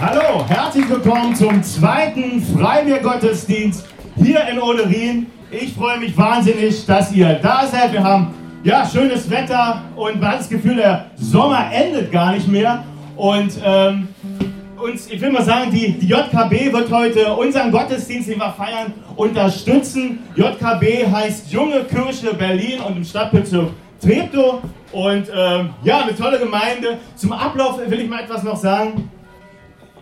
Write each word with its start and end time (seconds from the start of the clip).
Hallo, 0.00 0.46
herzlich 0.46 0.88
willkommen 0.88 1.34
zum 1.34 1.60
zweiten 1.60 2.40
Freibier-Gottesdienst 2.40 3.84
hier 4.14 4.46
in 4.46 4.60
Oderin. 4.60 5.26
Ich 5.50 5.72
freue 5.74 5.98
mich 5.98 6.16
wahnsinnig, 6.16 6.86
dass 6.86 7.10
ihr 7.10 7.34
da 7.42 7.66
seid. 7.66 7.92
Wir 7.92 8.04
haben 8.04 8.32
ja 8.62 8.86
schönes 8.86 9.28
Wetter 9.28 9.82
und 9.96 10.20
man 10.20 10.30
hat 10.30 10.38
das 10.38 10.48
Gefühl, 10.48 10.76
der 10.76 11.06
Sommer 11.16 11.72
endet 11.72 12.12
gar 12.12 12.30
nicht 12.30 12.46
mehr. 12.46 12.84
Und 13.16 13.54
ähm, 13.64 14.06
uns, 14.80 15.10
ich 15.10 15.20
will 15.20 15.32
mal 15.32 15.42
sagen, 15.42 15.72
die, 15.72 15.98
die 15.98 16.06
JKB 16.06 16.72
wird 16.72 16.92
heute 16.92 17.34
unseren 17.34 17.72
Gottesdienst, 17.72 18.28
den 18.28 18.38
wir 18.38 18.52
feiern, 18.52 18.94
unterstützen. 19.16 20.20
JKB 20.36 21.10
heißt 21.10 21.50
Junge 21.50 21.82
Kirche 21.82 22.34
Berlin 22.34 22.78
und 22.86 22.98
im 22.98 23.04
Stadtbezirk 23.04 23.70
Treptow. 24.00 24.60
Und 24.92 25.28
ähm, 25.36 25.70
ja, 25.82 26.02
eine 26.02 26.14
tolle 26.14 26.38
Gemeinde. 26.38 26.98
Zum 27.16 27.32
Ablauf 27.32 27.80
will 27.84 27.98
ich 27.98 28.08
mal 28.08 28.20
etwas 28.20 28.44
noch 28.44 28.56
sagen. 28.56 29.10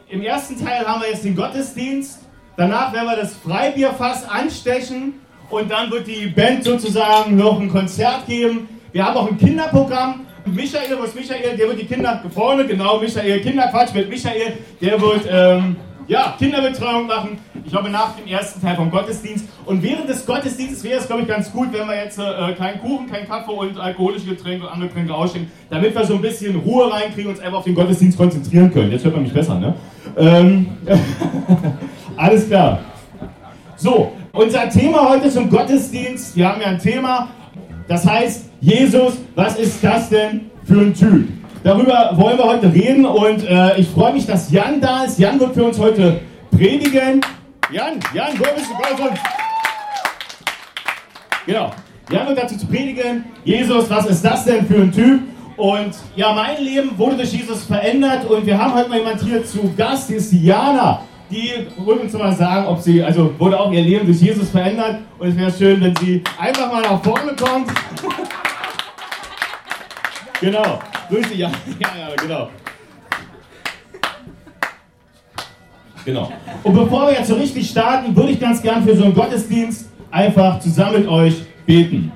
Im 0.08 0.22
ersten 0.22 0.64
Teil 0.64 0.86
haben 0.86 1.00
wir 1.00 1.08
jetzt 1.10 1.24
den 1.24 1.34
Gottesdienst. 1.34 2.20
Danach 2.56 2.92
werden 2.92 3.08
wir 3.08 3.16
das 3.16 3.34
Freibierfass 3.34 4.28
anstechen. 4.28 5.14
Und 5.50 5.68
dann 5.68 5.90
wird 5.90 6.06
die 6.06 6.28
Band 6.28 6.62
sozusagen 6.62 7.36
noch 7.36 7.60
ein 7.60 7.68
Konzert 7.68 8.26
geben. 8.26 8.68
Wir 8.92 9.04
haben 9.04 9.16
auch 9.16 9.28
ein 9.28 9.36
Kinderprogramm. 9.36 10.26
Michael, 10.44 10.96
wo 10.96 11.02
ist 11.02 11.16
Michael? 11.16 11.56
Der 11.56 11.68
wird 11.68 11.80
die 11.80 11.86
Kinder 11.86 12.22
vorne, 12.32 12.64
genau, 12.66 13.00
Michael, 13.00 13.40
Kinderquatsch 13.40 13.94
mit 13.94 14.08
Michael. 14.08 14.58
Der 14.80 15.00
wird 15.00 15.26
ähm, 15.28 15.76
ja, 16.06 16.36
Kinderbetreuung 16.38 17.08
machen. 17.08 17.38
Ich 17.66 17.72
glaube, 17.72 17.90
nach 17.90 18.14
dem 18.14 18.28
ersten 18.28 18.60
Teil 18.60 18.76
vom 18.76 18.92
Gottesdienst. 18.92 19.44
Und 19.64 19.82
während 19.82 20.08
des 20.08 20.24
Gottesdienstes 20.24 20.84
wäre 20.84 21.00
es, 21.00 21.08
glaube 21.08 21.22
ich, 21.22 21.28
ganz 21.28 21.50
gut, 21.50 21.72
wenn 21.72 21.88
wir 21.88 21.96
jetzt 21.96 22.16
äh, 22.16 22.52
keinen 22.52 22.78
Kuchen, 22.80 23.10
keinen 23.10 23.26
Kaffee 23.26 23.50
und 23.50 23.76
alkoholische 23.80 24.26
Getränke 24.26 24.66
und 24.66 24.72
andere 24.72 24.88
Getränke 24.88 25.12
ausstehen, 25.12 25.50
damit 25.68 25.92
wir 25.92 26.06
so 26.06 26.14
ein 26.14 26.22
bisschen 26.22 26.54
Ruhe 26.54 26.92
reinkriegen 26.92 27.26
und 27.26 27.36
uns 27.36 27.44
einfach 27.44 27.58
auf 27.58 27.64
den 27.64 27.74
Gottesdienst 27.74 28.16
konzentrieren 28.16 28.72
können. 28.72 28.92
Jetzt 28.92 29.04
hört 29.04 29.14
man 29.14 29.24
mich 29.24 29.32
besser, 29.32 29.58
ne? 29.58 29.74
Ähm, 30.16 30.68
alles 32.16 32.46
klar. 32.46 32.78
So, 33.74 34.12
unser 34.30 34.70
Thema 34.70 35.08
heute 35.10 35.28
zum 35.28 35.50
Gottesdienst. 35.50 36.36
Wir 36.36 36.48
haben 36.48 36.60
ja 36.60 36.68
ein 36.68 36.78
Thema, 36.78 37.30
das 37.88 38.06
heißt, 38.06 38.44
Jesus, 38.60 39.14
was 39.34 39.58
ist 39.58 39.82
das 39.82 40.08
denn 40.08 40.52
für 40.62 40.78
ein 40.78 40.94
Typ? 40.94 41.28
Darüber 41.64 42.12
wollen 42.14 42.38
wir 42.38 42.44
heute 42.44 42.72
reden 42.72 43.04
und 43.04 43.44
äh, 43.44 43.76
ich 43.76 43.88
freue 43.88 44.12
mich, 44.12 44.24
dass 44.24 44.52
Jan 44.52 44.80
da 44.80 45.02
ist. 45.02 45.18
Jan 45.18 45.40
wird 45.40 45.54
für 45.54 45.64
uns 45.64 45.80
heute 45.80 46.20
predigen. 46.52 47.22
Jan, 47.70 47.98
Jan, 48.14 48.38
wo 48.38 48.44
bist 48.54 48.70
du? 48.70 48.96
Komm, 48.96 49.10
Genau. 51.46 51.72
Jan 52.10 52.28
wird 52.28 52.38
dazu 52.38 52.56
zu 52.56 52.66
predigen. 52.66 53.24
Jesus, 53.44 53.90
was 53.90 54.06
ist 54.06 54.24
das 54.24 54.44
denn 54.44 54.66
für 54.66 54.76
ein 54.76 54.92
Typ? 54.92 55.22
Und 55.56 55.94
ja, 56.14 56.32
mein 56.32 56.62
Leben 56.62 56.96
wurde 56.96 57.16
durch 57.16 57.32
Jesus 57.32 57.64
verändert 57.64 58.24
und 58.26 58.46
wir 58.46 58.56
haben 58.56 58.74
heute 58.74 58.88
mal 58.88 58.98
jemand 58.98 59.20
hier 59.20 59.44
zu 59.44 59.74
Gast, 59.76 60.08
die 60.08 60.14
ist 60.14 60.30
Diana. 60.30 61.02
Die 61.28 61.66
wollte 61.78 62.02
uns 62.02 62.12
mal 62.12 62.32
sagen, 62.32 62.66
ob 62.66 62.80
sie, 62.80 63.02
also 63.02 63.34
wurde 63.38 63.58
auch 63.58 63.72
ihr 63.72 63.82
Leben 63.82 64.06
durch 64.06 64.20
Jesus 64.20 64.50
verändert 64.50 65.00
und 65.18 65.28
es 65.28 65.36
wäre 65.36 65.50
schön, 65.50 65.80
wenn 65.80 65.96
sie 65.96 66.22
einfach 66.38 66.70
mal 66.70 66.82
nach 66.82 67.02
vorne 67.02 67.34
kommt. 67.34 67.68
genau. 70.40 70.78
Grüße, 71.08 71.34
ja, 71.34 71.50
ja, 71.80 71.88
ja, 71.98 72.14
genau. 72.16 72.48
Genau. 76.06 76.30
Und 76.62 76.72
bevor 76.72 77.08
wir 77.08 77.14
jetzt 77.14 77.26
so 77.26 77.34
richtig 77.34 77.68
starten, 77.68 78.14
würde 78.14 78.30
ich 78.30 78.38
ganz 78.38 78.62
gern 78.62 78.84
für 78.84 78.96
so 78.96 79.02
einen 79.02 79.12
Gottesdienst 79.12 79.86
einfach 80.12 80.60
zusammen 80.60 81.00
mit 81.00 81.08
euch 81.08 81.42
beten. 81.66 82.12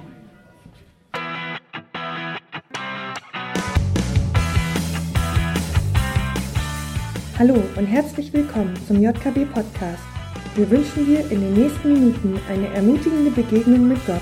Hallo 7.36 7.60
und 7.74 7.86
herzlich 7.86 8.32
willkommen 8.32 8.74
zum 8.86 9.02
JKB 9.02 9.52
Podcast. 9.52 10.04
Wir 10.54 10.70
wünschen 10.70 11.06
dir 11.06 11.28
in 11.28 11.40
den 11.40 11.54
nächsten 11.54 11.92
Minuten 11.92 12.38
eine 12.48 12.68
ermutigende 12.68 13.32
Begegnung 13.32 13.88
mit 13.88 14.06
Gott. 14.06 14.20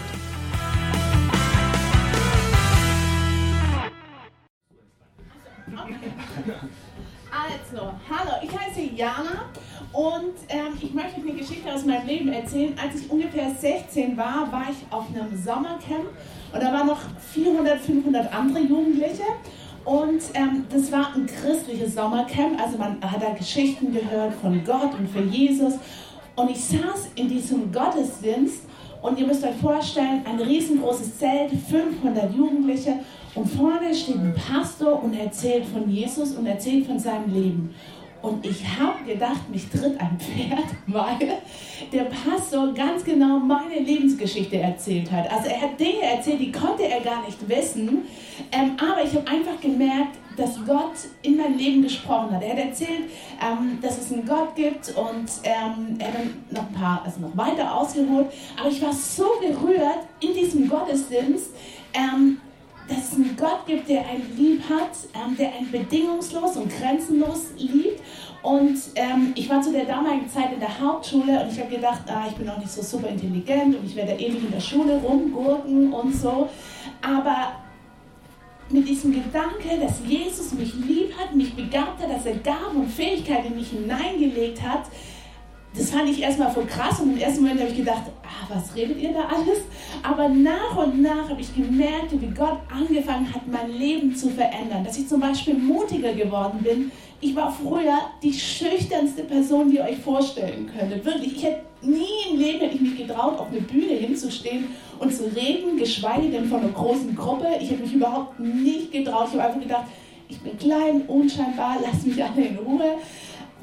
Erzählen. 12.59 12.75
Als 12.83 13.01
ich 13.01 13.11
ungefähr 13.11 13.51
16 13.51 14.17
war, 14.17 14.51
war 14.51 14.67
ich 14.71 14.93
auf 14.93 15.07
einem 15.09 15.37
Sommercamp 15.37 16.09
und 16.53 16.63
da 16.63 16.73
waren 16.73 16.87
noch 16.87 17.01
400, 17.33 17.79
500 17.81 18.35
andere 18.35 18.61
Jugendliche. 18.61 19.25
Und 19.85 20.21
ähm, 20.35 20.67
das 20.71 20.93
war 20.93 21.15
ein 21.15 21.27
christliches 21.27 21.95
Sommercamp, 21.95 22.61
also 22.61 22.77
man 22.77 23.01
hat 23.01 23.23
da 23.23 23.31
Geschichten 23.31 23.93
gehört 23.93 24.35
von 24.35 24.63
Gott 24.65 24.93
und 24.99 25.09
von 25.09 25.31
Jesus. 25.31 25.75
Und 26.37 26.51
ich 26.51 26.63
saß 26.63 27.11
in 27.15 27.29
diesem 27.29 27.73
Gottesdienst 27.73 28.63
und 29.01 29.19
ihr 29.19 29.27
müsst 29.27 29.45
euch 29.45 29.57
vorstellen, 29.57 30.23
ein 30.27 30.41
riesengroßes 30.41 31.19
Zelt, 31.19 31.51
500 31.71 32.35
Jugendliche 32.35 32.95
und 33.35 33.47
vorne 33.47 33.95
steht 33.95 34.17
ein 34.17 34.35
Pastor 34.35 35.03
und 35.03 35.15
erzählt 35.15 35.65
von 35.67 35.89
Jesus 35.89 36.33
und 36.33 36.47
erzählt 36.47 36.87
von 36.87 36.99
seinem 36.99 37.33
Leben. 37.33 37.75
Und 38.21 38.45
ich 38.45 38.65
habe 38.79 39.05
gedacht, 39.05 39.49
mich 39.49 39.69
tritt 39.69 40.01
ein 40.01 40.19
Pferd, 40.19 40.67
weil 40.87 41.39
der 41.93 42.05
Pastor 42.05 42.73
ganz 42.75 43.05
genau 43.05 43.39
meine 43.39 43.79
Lebensgeschichte 43.79 44.59
erzählt 44.59 45.11
hat. 45.13 45.31
Also 45.31 45.49
er 45.49 45.61
hat 45.63 45.79
Dinge 45.79 46.03
erzählt, 46.03 46.41
die 46.41 46.51
konnte 46.51 46.85
er 46.85 47.01
gar 47.01 47.25
nicht 47.25 47.49
wissen. 47.49 48.03
Ähm, 48.51 48.77
aber 48.79 49.05
ich 49.05 49.15
habe 49.15 49.29
einfach 49.29 49.61
gemerkt, 49.61 50.17
dass 50.37 50.65
Gott 50.65 50.95
in 51.23 51.37
mein 51.37 51.59
Leben 51.59 51.83
gesprochen 51.83 52.31
hat. 52.35 52.43
Er 52.43 52.51
hat 52.51 52.59
erzählt, 52.59 53.11
ähm, 53.43 53.79
dass 53.83 53.99
es 53.99 54.13
einen 54.13 54.27
Gott 54.27 54.55
gibt 54.55 54.89
und 54.97 55.29
ähm, 55.43 55.97
er 55.99 56.09
hat 56.09 56.15
dann 56.15 56.45
noch 56.51 56.69
ein 56.69 56.73
paar, 56.73 57.03
also 57.05 57.21
noch 57.21 57.37
weiter 57.37 57.75
ausgeholt. 57.75 58.27
Aber 58.59 58.71
ich 58.71 58.81
war 58.81 58.93
so 58.93 59.27
gerührt 59.41 60.07
in 60.21 60.35
diesem 60.35 60.69
Gottesdienst, 60.69 61.51
ähm, 61.93 62.41
dass 62.89 63.13
es 63.13 63.15
einen 63.15 63.37
Gott 63.37 63.67
gibt, 63.67 63.89
der 63.89 64.07
einen 64.09 64.37
lieb 64.37 64.63
hat, 64.69 64.91
ähm, 65.15 65.37
der 65.37 65.55
einen 65.55 65.71
bedingungslos 65.71 66.57
und 66.57 66.71
grenzenlos 66.71 67.49
liebt. 67.57 68.01
Und 68.43 68.79
ähm, 68.95 69.33
ich 69.35 69.49
war 69.51 69.61
zu 69.61 69.73
der 69.73 69.85
damaligen 69.85 70.29
Zeit 70.29 70.53
in 70.53 70.61
der 70.61 70.81
Hauptschule 70.81 71.43
und 71.43 71.53
ich 71.53 71.61
habe 71.61 71.75
gedacht, 71.75 72.03
ah, 72.09 72.25
ich 72.29 72.35
bin 72.37 72.47
noch 72.47 72.59
nicht 72.59 72.71
so 72.71 72.83
super 72.83 73.09
intelligent 73.09 73.77
und 73.77 73.85
ich 73.85 73.95
werde 73.97 74.13
ewig 74.13 74.43
in 74.45 74.51
der 74.51 74.61
Schule 74.61 74.97
rumgurken 74.99 75.93
und 75.93 76.15
so. 76.15 76.49
Aber 77.03 77.53
mit 78.71 78.89
diesem 78.89 79.13
Gedanke, 79.13 79.79
dass 79.81 80.01
Jesus 80.07 80.53
mich 80.53 80.73
lieb 80.75 81.17
hat, 81.19 81.35
mich 81.35 81.55
begabt 81.55 82.03
hat, 82.03 82.11
dass 82.11 82.27
er 82.27 82.37
Gaben 82.37 82.81
und 82.81 82.91
Fähigkeiten 82.91 83.49
in 83.49 83.57
mich 83.57 83.71
hineingelegt 83.71 84.63
hat, 84.63 84.85
das 85.77 85.91
fand 85.91 86.09
ich 86.09 86.21
erstmal 86.21 86.51
voll 86.51 86.67
krass 86.67 87.01
und 87.01 87.13
im 87.13 87.19
ersten 87.19 87.43
Moment 87.43 87.61
habe 87.61 87.71
ich 87.71 87.77
gedacht, 87.77 88.03
ah, 88.23 88.53
was 88.53 88.75
redet 88.75 88.99
ihr 88.99 89.13
da 89.13 89.25
alles? 89.25 89.61
Aber 90.03 90.29
nach 90.29 90.77
und 90.77 91.03
nach 91.03 91.29
habe 91.29 91.41
ich 91.41 91.55
gemerkt, 91.55 92.13
wie 92.13 92.27
Gott 92.29 92.59
angefangen 92.75 93.33
hat, 93.33 93.47
mein 93.47 93.71
Leben 93.71 94.15
zu 94.15 94.31
verändern. 94.31 94.85
Dass 94.85 94.99
ich 94.99 95.09
zum 95.09 95.21
Beispiel 95.21 95.55
mutiger 95.55 96.13
geworden 96.13 96.61
bin. 96.63 96.91
Ich 97.21 97.35
war 97.35 97.53
früher 97.53 97.99
die 98.23 98.33
schüchternste 98.33 99.25
Person, 99.25 99.71
die 99.71 99.77
ihr 99.77 99.85
euch 99.85 99.99
vorstellen 99.99 100.71
könntet. 100.77 101.05
Wirklich, 101.05 101.37
ich 101.37 101.45
hätte 101.45 101.63
nie 101.83 102.31
im 102.31 102.39
Leben 102.39 102.61
hätte 102.61 102.77
ich 102.77 102.81
mich 102.81 102.97
getraut, 102.97 103.39
auf 103.39 103.49
eine 103.49 103.61
Bühne 103.61 103.95
hinzustehen 103.95 104.67
und 104.99 105.13
zu 105.13 105.25
reden, 105.25 105.77
geschweige 105.77 106.29
denn 106.29 106.49
von 106.49 106.61
einer 106.61 106.71
großen 106.71 107.15
Gruppe. 107.17 107.47
Ich 107.61 107.71
hätte 107.71 107.83
mich 107.83 107.93
überhaupt 107.93 108.39
nicht 108.39 108.93
getraut. 108.93 109.29
Ich 109.29 109.39
habe 109.39 109.49
einfach 109.49 109.61
gedacht, 109.61 109.85
ich 110.29 110.39
bin 110.41 110.59
klein, 110.59 111.03
unscheinbar, 111.09 111.77
lass 111.83 112.05
mich 112.05 112.23
alle 112.23 112.47
in 112.47 112.59
Ruhe. 112.59 112.99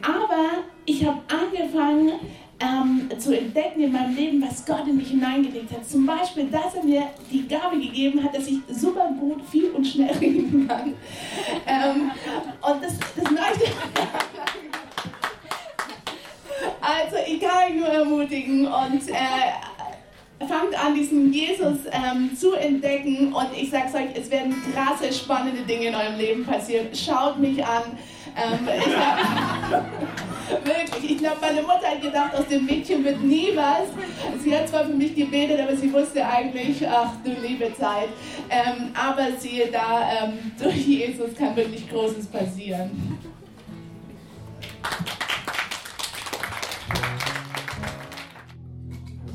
Aber 0.05 0.63
ich 0.85 1.05
habe 1.05 1.19
angefangen 1.27 2.13
ähm, 2.59 3.09
zu 3.19 3.37
entdecken 3.37 3.81
in 3.81 3.91
meinem 3.91 4.15
Leben, 4.15 4.41
was 4.41 4.65
Gott 4.65 4.87
in 4.87 4.97
mich 4.97 5.09
hineingelegt 5.09 5.71
hat. 5.71 5.87
Zum 5.87 6.05
Beispiel, 6.05 6.45
dass 6.45 6.75
er 6.75 6.83
mir 6.83 7.03
die 7.31 7.47
Gabe 7.47 7.77
gegeben 7.77 8.23
hat, 8.23 8.35
dass 8.35 8.47
ich 8.47 8.59
super 8.69 9.09
gut, 9.19 9.41
viel 9.49 9.71
und 9.71 9.85
schnell 9.85 10.11
reden 10.21 10.67
kann. 10.67 10.93
Ähm, 11.65 12.11
und 12.61 12.83
das, 12.83 12.93
das 13.15 13.31
möchte 13.31 13.71
Also, 16.81 17.15
ich 17.27 17.39
kann 17.39 17.67
euch 17.67 17.75
nur 17.75 17.87
ermutigen 17.87 18.67
und 18.67 19.09
äh, 19.09 20.45
fangt 20.47 20.75
an, 20.85 20.93
diesen 20.93 21.33
Jesus 21.33 21.79
ähm, 21.91 22.35
zu 22.37 22.53
entdecken. 22.53 23.33
Und 23.33 23.49
ich 23.55 23.71
sage 23.71 23.87
euch, 23.95 24.15
es 24.15 24.29
werden 24.29 24.55
krasse, 24.71 25.11
spannende 25.11 25.63
Dinge 25.63 25.87
in 25.87 25.95
eurem 25.95 26.17
Leben 26.17 26.45
passieren. 26.45 26.87
Schaut 26.93 27.39
mich 27.39 27.65
an. 27.65 27.97
Ähm, 28.35 28.67
ich 28.77 28.97
hab, 28.97 30.65
wirklich, 30.65 31.11
ich 31.11 31.17
glaube, 31.17 31.37
meine 31.41 31.61
Mutter 31.61 31.87
hat 31.87 32.01
gedacht, 32.01 32.35
aus 32.35 32.47
dem 32.47 32.65
Mädchen 32.65 33.03
wird 33.03 33.21
nie 33.21 33.51
was. 33.55 33.87
Sie 34.43 34.55
hat 34.55 34.67
zwar 34.67 34.85
für 34.85 34.93
mich 34.93 35.15
gebetet, 35.15 35.59
aber 35.59 35.75
sie 35.75 35.91
wusste 35.91 36.25
eigentlich, 36.25 36.87
ach 36.87 37.13
du 37.23 37.31
liebe 37.31 37.73
Zeit. 37.75 38.09
Ähm, 38.49 38.91
aber 38.93 39.27
siehe 39.39 39.67
da, 39.71 40.09
ähm, 40.23 40.51
durch 40.61 40.85
Jesus 40.85 41.35
kann 41.37 41.55
wirklich 41.55 41.89
Großes 41.89 42.27
passieren. 42.27 43.19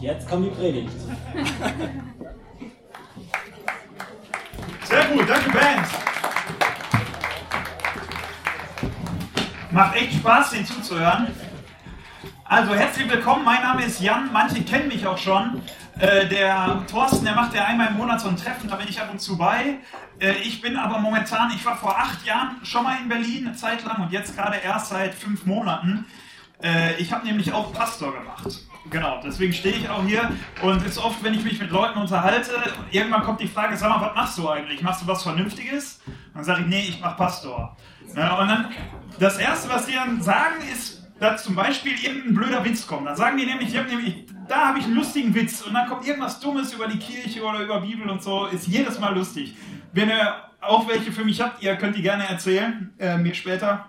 Jetzt 0.01 0.29
kommt 0.29 0.47
die 0.47 0.51
Predigt. 0.51 0.91
Sehr 4.85 5.05
gut, 5.05 5.29
danke 5.29 5.51
Band. 5.51 6.10
Macht 9.81 9.97
echt 9.97 10.13
Spaß, 10.13 10.51
den 10.51 10.67
zuzuhören. 10.67 11.29
Also 12.45 12.75
herzlich 12.75 13.09
willkommen, 13.09 13.47
mein 13.47 13.63
Name 13.63 13.83
ist 13.83 13.99
Jan, 14.03 14.31
manche 14.31 14.63
kennen 14.63 14.89
mich 14.89 15.07
auch 15.07 15.17
schon. 15.17 15.63
Äh, 15.99 16.27
der 16.27 16.85
Thorsten, 16.87 17.25
der 17.25 17.35
macht 17.35 17.55
ja 17.55 17.65
einmal 17.65 17.87
im 17.87 17.97
Monat 17.97 18.21
so 18.21 18.29
ein 18.29 18.37
Treffen, 18.37 18.69
da 18.69 18.77
bin 18.77 18.87
ich 18.87 19.01
ab 19.01 19.09
und 19.11 19.23
zu 19.23 19.39
bei. 19.39 19.79
Äh, 20.21 20.33
ich 20.43 20.61
bin 20.61 20.77
aber 20.77 20.99
momentan, 20.99 21.51
ich 21.55 21.65
war 21.65 21.79
vor 21.79 21.99
acht 21.99 22.27
Jahren 22.27 22.57
schon 22.63 22.85
mal 22.85 22.99
in 23.03 23.09
Berlin 23.09 23.47
eine 23.47 23.57
Zeit 23.57 23.83
lang 23.87 24.03
und 24.03 24.13
jetzt 24.13 24.37
gerade 24.37 24.59
erst 24.59 24.91
seit 24.91 25.15
fünf 25.15 25.47
Monaten. 25.47 26.05
Äh, 26.63 27.01
ich 27.01 27.11
habe 27.11 27.25
nämlich 27.27 27.55
auch 27.55 27.73
Pastor 27.73 28.13
gemacht. 28.13 28.61
Genau, 28.91 29.19
deswegen 29.25 29.55
stehe 29.55 29.77
ich 29.77 29.89
auch 29.89 30.05
hier 30.05 30.31
und 30.61 30.85
ist 30.85 30.99
oft, 30.99 31.25
wenn 31.25 31.33
ich 31.33 31.45
mich 31.45 31.59
mit 31.59 31.71
Leuten 31.71 31.99
unterhalte, 31.99 32.53
irgendwann 32.91 33.23
kommt 33.23 33.41
die 33.41 33.49
Frage, 33.49 33.79
sag 33.79 33.89
mal, 33.89 34.01
was 34.03 34.15
machst 34.15 34.37
du 34.37 34.47
eigentlich? 34.47 34.83
Machst 34.83 35.01
du 35.01 35.07
was 35.07 35.23
Vernünftiges? 35.23 36.03
Dann 36.35 36.45
sage 36.45 36.61
ich, 36.63 36.67
nee, 36.67 36.85
ich 36.87 37.01
mache 37.01 37.17
Pastor. 37.17 37.77
Ja, 38.17 38.35
und 38.35 38.49
dann, 38.49 38.69
das 39.21 39.39
Erste, 39.39 39.69
was 39.69 39.87
die 39.87 39.93
dann 39.93 40.21
sagen, 40.23 40.57
ist, 40.73 41.03
dass 41.21 41.45
zum 41.45 41.55
Beispiel 41.55 41.93
irgendein 42.03 42.35
blöder 42.35 42.65
Witz 42.65 42.87
kommt. 42.87 43.07
Dann 43.07 43.17
sagen 43.17 43.37
die 43.37 43.47
nämlich, 43.47 43.69
ich 43.69 43.79
hab 43.79 43.87
nämlich 43.87 44.27
da 44.49 44.69
habe 44.69 44.81
ich 44.81 44.85
einen 44.85 44.97
lustigen 44.97 45.33
Witz 45.35 45.63
und 45.63 45.75
dann 45.75 45.89
kommt 45.89 46.05
irgendwas 46.05 46.41
Dummes 46.41 46.73
über 46.73 46.89
die 46.89 46.99
Kirche 46.99 47.43
oder 47.43 47.61
über 47.61 47.81
Bibel 47.81 48.09
und 48.11 48.21
so, 48.23 48.47
ist 48.47 48.67
jedes 48.67 48.99
Mal 48.99 49.15
lustig. 49.15 49.55
Wenn 49.93 50.09
ihr 50.09 50.35
auch 50.61 50.89
welche 50.89 51.13
für 51.13 51.25
mich 51.25 51.41
habt, 51.41 51.63
ihr 51.63 51.77
könnt 51.77 51.97
die 51.97 52.03
gerne 52.03 52.29
erzählen, 52.29 52.93
äh, 52.99 53.17
mir 53.17 53.35
später. 53.35 53.89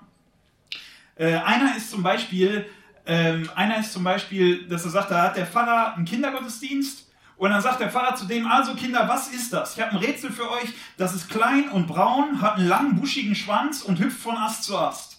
Äh, 1.15 1.35
einer 1.35 1.75
ist 1.75 1.89
zum 1.89 2.03
Beispiel, 2.03 2.67
ähm, 3.07 3.49
einer 3.55 3.79
ist 3.79 3.91
zum 3.91 4.03
Beispiel, 4.03 4.67
dass 4.67 4.85
er 4.85 4.91
sagt, 4.91 5.11
da 5.11 5.23
hat 5.23 5.37
der 5.37 5.47
Pfarrer 5.47 5.95
einen 5.95 6.05
Kindergottesdienst 6.05 7.11
und 7.37 7.49
dann 7.49 7.61
sagt 7.61 7.79
der 7.79 7.89
Pfarrer 7.89 8.15
zu 8.15 8.25
dem, 8.25 8.45
also 8.45 8.75
Kinder, 8.75 9.07
was 9.07 9.29
ist 9.29 9.51
das? 9.51 9.75
Ich 9.75 9.81
habe 9.81 9.93
ein 9.93 9.97
Rätsel 9.97 10.31
für 10.31 10.49
euch, 10.51 10.73
das 10.97 11.15
ist 11.15 11.27
klein 11.27 11.69
und 11.69 11.87
braun, 11.87 12.39
hat 12.39 12.57
einen 12.57 12.67
langen, 12.67 12.95
buschigen 12.99 13.33
Schwanz 13.33 13.81
und 13.81 13.99
hüpft 13.99 14.19
von 14.19 14.37
Ast 14.37 14.63
zu 14.63 14.77
Ast. 14.77 15.10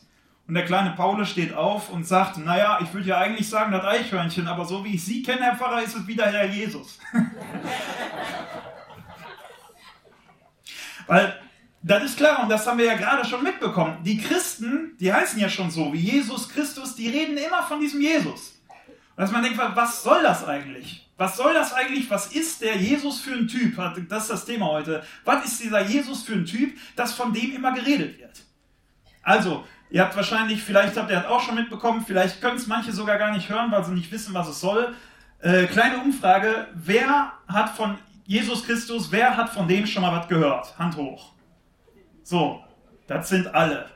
Und 0.52 0.56
der 0.56 0.66
kleine 0.66 0.90
Paule 0.90 1.24
steht 1.24 1.54
auf 1.54 1.88
und 1.88 2.06
sagt, 2.06 2.36
naja, 2.36 2.78
ich 2.82 2.92
würde 2.92 3.08
ja 3.08 3.16
eigentlich 3.16 3.48
sagen, 3.48 3.72
das 3.72 3.86
Eichhörnchen, 3.86 4.46
aber 4.46 4.66
so 4.66 4.84
wie 4.84 4.96
ich 4.96 5.02
Sie 5.02 5.22
kenne, 5.22 5.40
Herr 5.40 5.56
Pfarrer, 5.56 5.82
ist 5.82 5.96
es 5.96 6.06
wieder 6.06 6.26
Herr 6.26 6.44
Jesus. 6.44 6.98
Weil 11.06 11.40
das 11.82 12.04
ist 12.04 12.18
klar 12.18 12.42
und 12.42 12.50
das 12.50 12.66
haben 12.66 12.76
wir 12.76 12.84
ja 12.84 12.96
gerade 12.96 13.26
schon 13.26 13.42
mitbekommen. 13.42 14.04
Die 14.04 14.18
Christen, 14.18 14.94
die 15.00 15.10
heißen 15.10 15.40
ja 15.40 15.48
schon 15.48 15.70
so 15.70 15.90
wie 15.90 16.00
Jesus 16.00 16.50
Christus, 16.50 16.96
die 16.96 17.08
reden 17.08 17.38
immer 17.38 17.62
von 17.62 17.80
diesem 17.80 18.02
Jesus. 18.02 18.60
Und 19.16 19.22
dass 19.22 19.32
man 19.32 19.42
denkt, 19.42 19.58
was 19.58 20.02
soll 20.02 20.22
das 20.22 20.46
eigentlich? 20.46 21.08
Was 21.16 21.38
soll 21.38 21.54
das 21.54 21.72
eigentlich? 21.72 22.10
Was 22.10 22.26
ist 22.26 22.60
der 22.60 22.76
Jesus 22.76 23.22
für 23.22 23.32
ein 23.32 23.48
Typ? 23.48 23.74
Das 24.10 24.24
ist 24.24 24.30
das 24.30 24.44
Thema 24.44 24.66
heute. 24.66 25.02
Was 25.24 25.46
ist 25.46 25.62
dieser 25.62 25.80
Jesus 25.80 26.24
für 26.24 26.34
ein 26.34 26.44
Typ, 26.44 26.78
dass 26.94 27.14
von 27.14 27.32
dem 27.32 27.54
immer 27.54 27.72
geredet 27.72 28.18
wird? 28.18 28.42
Also, 29.22 29.64
ihr 29.92 30.02
habt 30.02 30.16
wahrscheinlich, 30.16 30.62
vielleicht 30.62 30.96
habt 30.96 31.10
ihr 31.10 31.16
das 31.16 31.26
auch 31.26 31.40
schon 31.40 31.54
mitbekommen, 31.54 32.04
vielleicht 32.06 32.40
können 32.40 32.56
es 32.56 32.66
manche 32.66 32.92
sogar 32.92 33.18
gar 33.18 33.32
nicht 33.32 33.48
hören, 33.48 33.70
weil 33.70 33.84
sie 33.84 33.92
nicht 33.92 34.10
wissen, 34.10 34.34
was 34.34 34.48
es 34.48 34.60
soll. 34.60 34.94
Äh, 35.40 35.66
kleine 35.66 35.98
Umfrage, 35.98 36.68
wer 36.74 37.32
hat 37.46 37.70
von 37.76 37.98
Jesus 38.24 38.64
Christus, 38.64 39.12
wer 39.12 39.36
hat 39.36 39.50
von 39.50 39.68
dem 39.68 39.86
schon 39.86 40.02
mal 40.02 40.16
was 40.18 40.28
gehört? 40.28 40.78
Hand 40.78 40.96
hoch. 40.96 41.32
So, 42.22 42.64
das 43.06 43.28
sind 43.28 43.54
alle. 43.54 43.86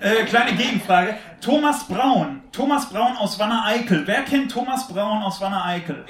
Äh, 0.00 0.24
kleine 0.24 0.54
Gegenfrage. 0.54 1.16
Thomas 1.40 1.86
Braun. 1.86 2.42
Thomas 2.52 2.88
Braun 2.88 3.16
aus 3.16 3.38
Wanne-Eickel. 3.38 4.06
Wer 4.06 4.22
kennt 4.22 4.50
Thomas 4.50 4.86
Braun 4.86 5.22
aus 5.22 5.40
Wanne-Eickel? 5.40 6.04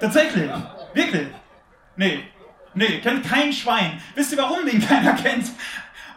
Tatsächlich? 0.00 0.50
Wirklich? 0.92 1.28
Nee. 1.96 2.24
Nee, 2.74 3.00
kennt 3.00 3.24
kein 3.24 3.52
Schwein. 3.52 4.00
Wisst 4.14 4.32
ihr, 4.32 4.38
warum 4.38 4.66
den 4.66 4.80
keiner 4.80 5.12
kennt? 5.22 5.46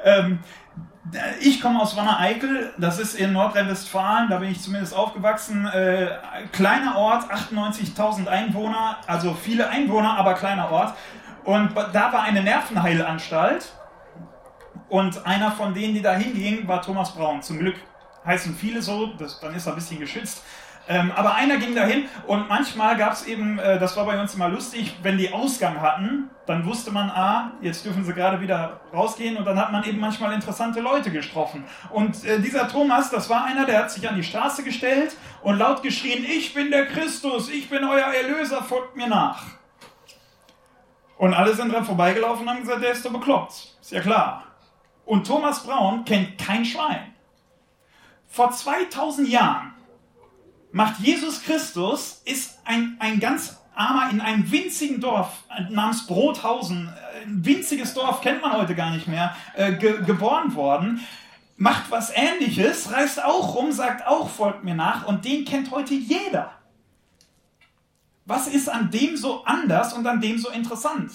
Ähm, 0.04 0.40
ich 1.40 1.62
komme 1.62 1.82
aus 1.82 1.96
Wanne-Eickel, 1.96 2.74
das 2.78 3.00
ist 3.00 3.16
in 3.16 3.34
Nordrhein-Westfalen, 3.34 4.30
da 4.30 4.40
bin 4.40 4.52
ich 4.52 4.62
zumindest 4.62 4.96
aufgewachsen. 4.96 5.66
Äh, 5.68 6.10
kleiner 6.52 6.98
Ort, 6.98 7.32
98.000 7.32 8.28
Einwohner, 8.28 8.98
also 9.08 9.34
viele 9.34 9.70
Einwohner, 9.70 10.18
aber 10.18 10.34
kleiner 10.34 10.72
Ort. 10.72 10.96
Und 11.44 11.72
da 11.76 12.12
war 12.12 12.24
eine 12.24 12.44
Nervenheilanstalt 12.44 13.72
und 14.90 15.26
einer 15.26 15.52
von 15.52 15.74
denen, 15.74 15.94
die 15.94 16.02
da 16.02 16.14
hingingen, 16.14 16.68
war 16.68 16.82
Thomas 16.82 17.14
Braun. 17.14 17.42
Zum 17.42 17.60
Glück 17.60 17.76
heißen 18.26 18.56
viele 18.56 18.82
so, 18.82 19.08
das, 19.18 19.40
dann 19.40 19.56
ist 19.56 19.66
er 19.66 19.74
ein 19.74 19.76
bisschen 19.76 20.00
geschützt. 20.00 20.44
Ähm, 20.90 21.12
aber 21.16 21.36
einer 21.36 21.58
ging 21.58 21.76
dahin 21.76 22.06
und 22.28 22.48
manchmal 22.48 22.96
gab 22.96 23.14
es 23.14 23.26
eben, 23.26 23.60
äh, 23.60 23.78
das 23.78 23.98
war 23.98 24.06
bei 24.06 24.20
uns 24.20 24.36
immer 24.36 24.48
lustig, 24.48 24.96
wenn 25.04 25.18
die 25.18 25.34
Ausgang 25.34 25.82
hatten, 25.82 26.30
dann 26.46 26.66
wusste 26.66 26.92
man, 26.92 27.10
ah, 27.10 27.52
jetzt 27.62 27.84
dürfen 27.84 28.06
sie 28.06 28.14
gerade 28.14 28.40
wieder 28.40 28.80
rausgehen 28.94 29.36
und 29.36 29.44
dann 29.44 29.60
hat 29.60 29.74
man 29.74 29.84
eben 29.84 30.00
manchmal 30.00 30.32
interessante 30.32 30.80
Leute 30.80 31.12
getroffen. 31.12 31.66
Und 31.90 32.24
äh, 32.24 32.40
dieser 32.40 32.70
Thomas, 32.70 33.10
das 33.10 33.30
war 33.30 33.44
einer, 33.44 33.66
der 33.66 33.80
hat 33.80 33.92
sich 33.92 34.08
an 34.08 34.16
die 34.16 34.24
Straße 34.24 34.64
gestellt 34.64 35.16
und 35.42 35.58
laut 35.58 35.84
geschrien, 35.84 36.24
ich 36.24 36.54
bin 36.54 36.72
der 36.72 36.86
Christus, 36.86 37.50
ich 37.50 37.70
bin 37.70 37.84
euer 37.84 38.06
Erlöser, 38.06 38.64
folgt 38.64 38.96
mir 38.96 39.08
nach. 39.08 39.44
Und 41.18 41.34
alle 41.34 41.54
sind 41.54 41.74
dran 41.74 41.84
vorbeigelaufen 41.84 42.44
und 42.44 42.50
haben 42.50 42.62
gesagt, 42.62 42.82
der 42.82 42.92
ist 42.92 43.06
doch 43.06 43.12
bekloppt. 43.12 43.76
Ist 43.82 43.92
ja 43.92 44.00
klar. 44.00 44.44
Und 45.06 45.28
Thomas 45.28 45.64
Braun 45.64 46.06
kennt 46.06 46.38
kein 46.38 46.64
Schwein. 46.64 47.14
Vor 48.28 48.52
2000 48.52 49.28
Jahren 49.28 49.74
macht 50.72 51.00
Jesus 51.00 51.44
Christus, 51.44 52.22
ist 52.26 52.60
ein, 52.66 52.98
ein 53.00 53.20
ganz 53.20 53.58
armer 53.76 54.10
in 54.10 54.22
einem 54.22 54.52
winzigen 54.52 55.00
Dorf 55.00 55.44
namens 55.70 56.08
Brothausen, 56.08 56.92
ein 57.24 57.46
winziges 57.46 57.94
Dorf 57.94 58.22
kennt 58.22 58.42
man 58.42 58.54
heute 58.54 58.76
gar 58.76 58.92
nicht 58.92 59.08
mehr, 59.08 59.36
äh, 59.56 59.74
ge 59.74 60.04
geboren 60.04 60.56
worden, 60.56 61.02
macht 61.58 61.90
was 61.90 62.12
ähnliches, 62.14 62.92
reist 62.92 63.24
auch 63.24 63.56
rum, 63.56 63.72
sagt 63.72 64.06
auch, 64.08 64.30
folgt 64.30 64.64
mir 64.64 64.76
nach 64.76 65.06
und 65.06 65.26
den 65.26 65.46
kennt 65.46 65.72
heute 65.72 65.94
jeder. 65.94 66.52
Was 68.26 68.48
ist 68.48 68.70
an 68.70 68.92
dem 68.92 69.16
so 69.16 69.44
anders 69.46 69.94
und 69.94 70.06
an 70.06 70.20
dem 70.20 70.38
so 70.38 70.50
interessant? 70.50 71.12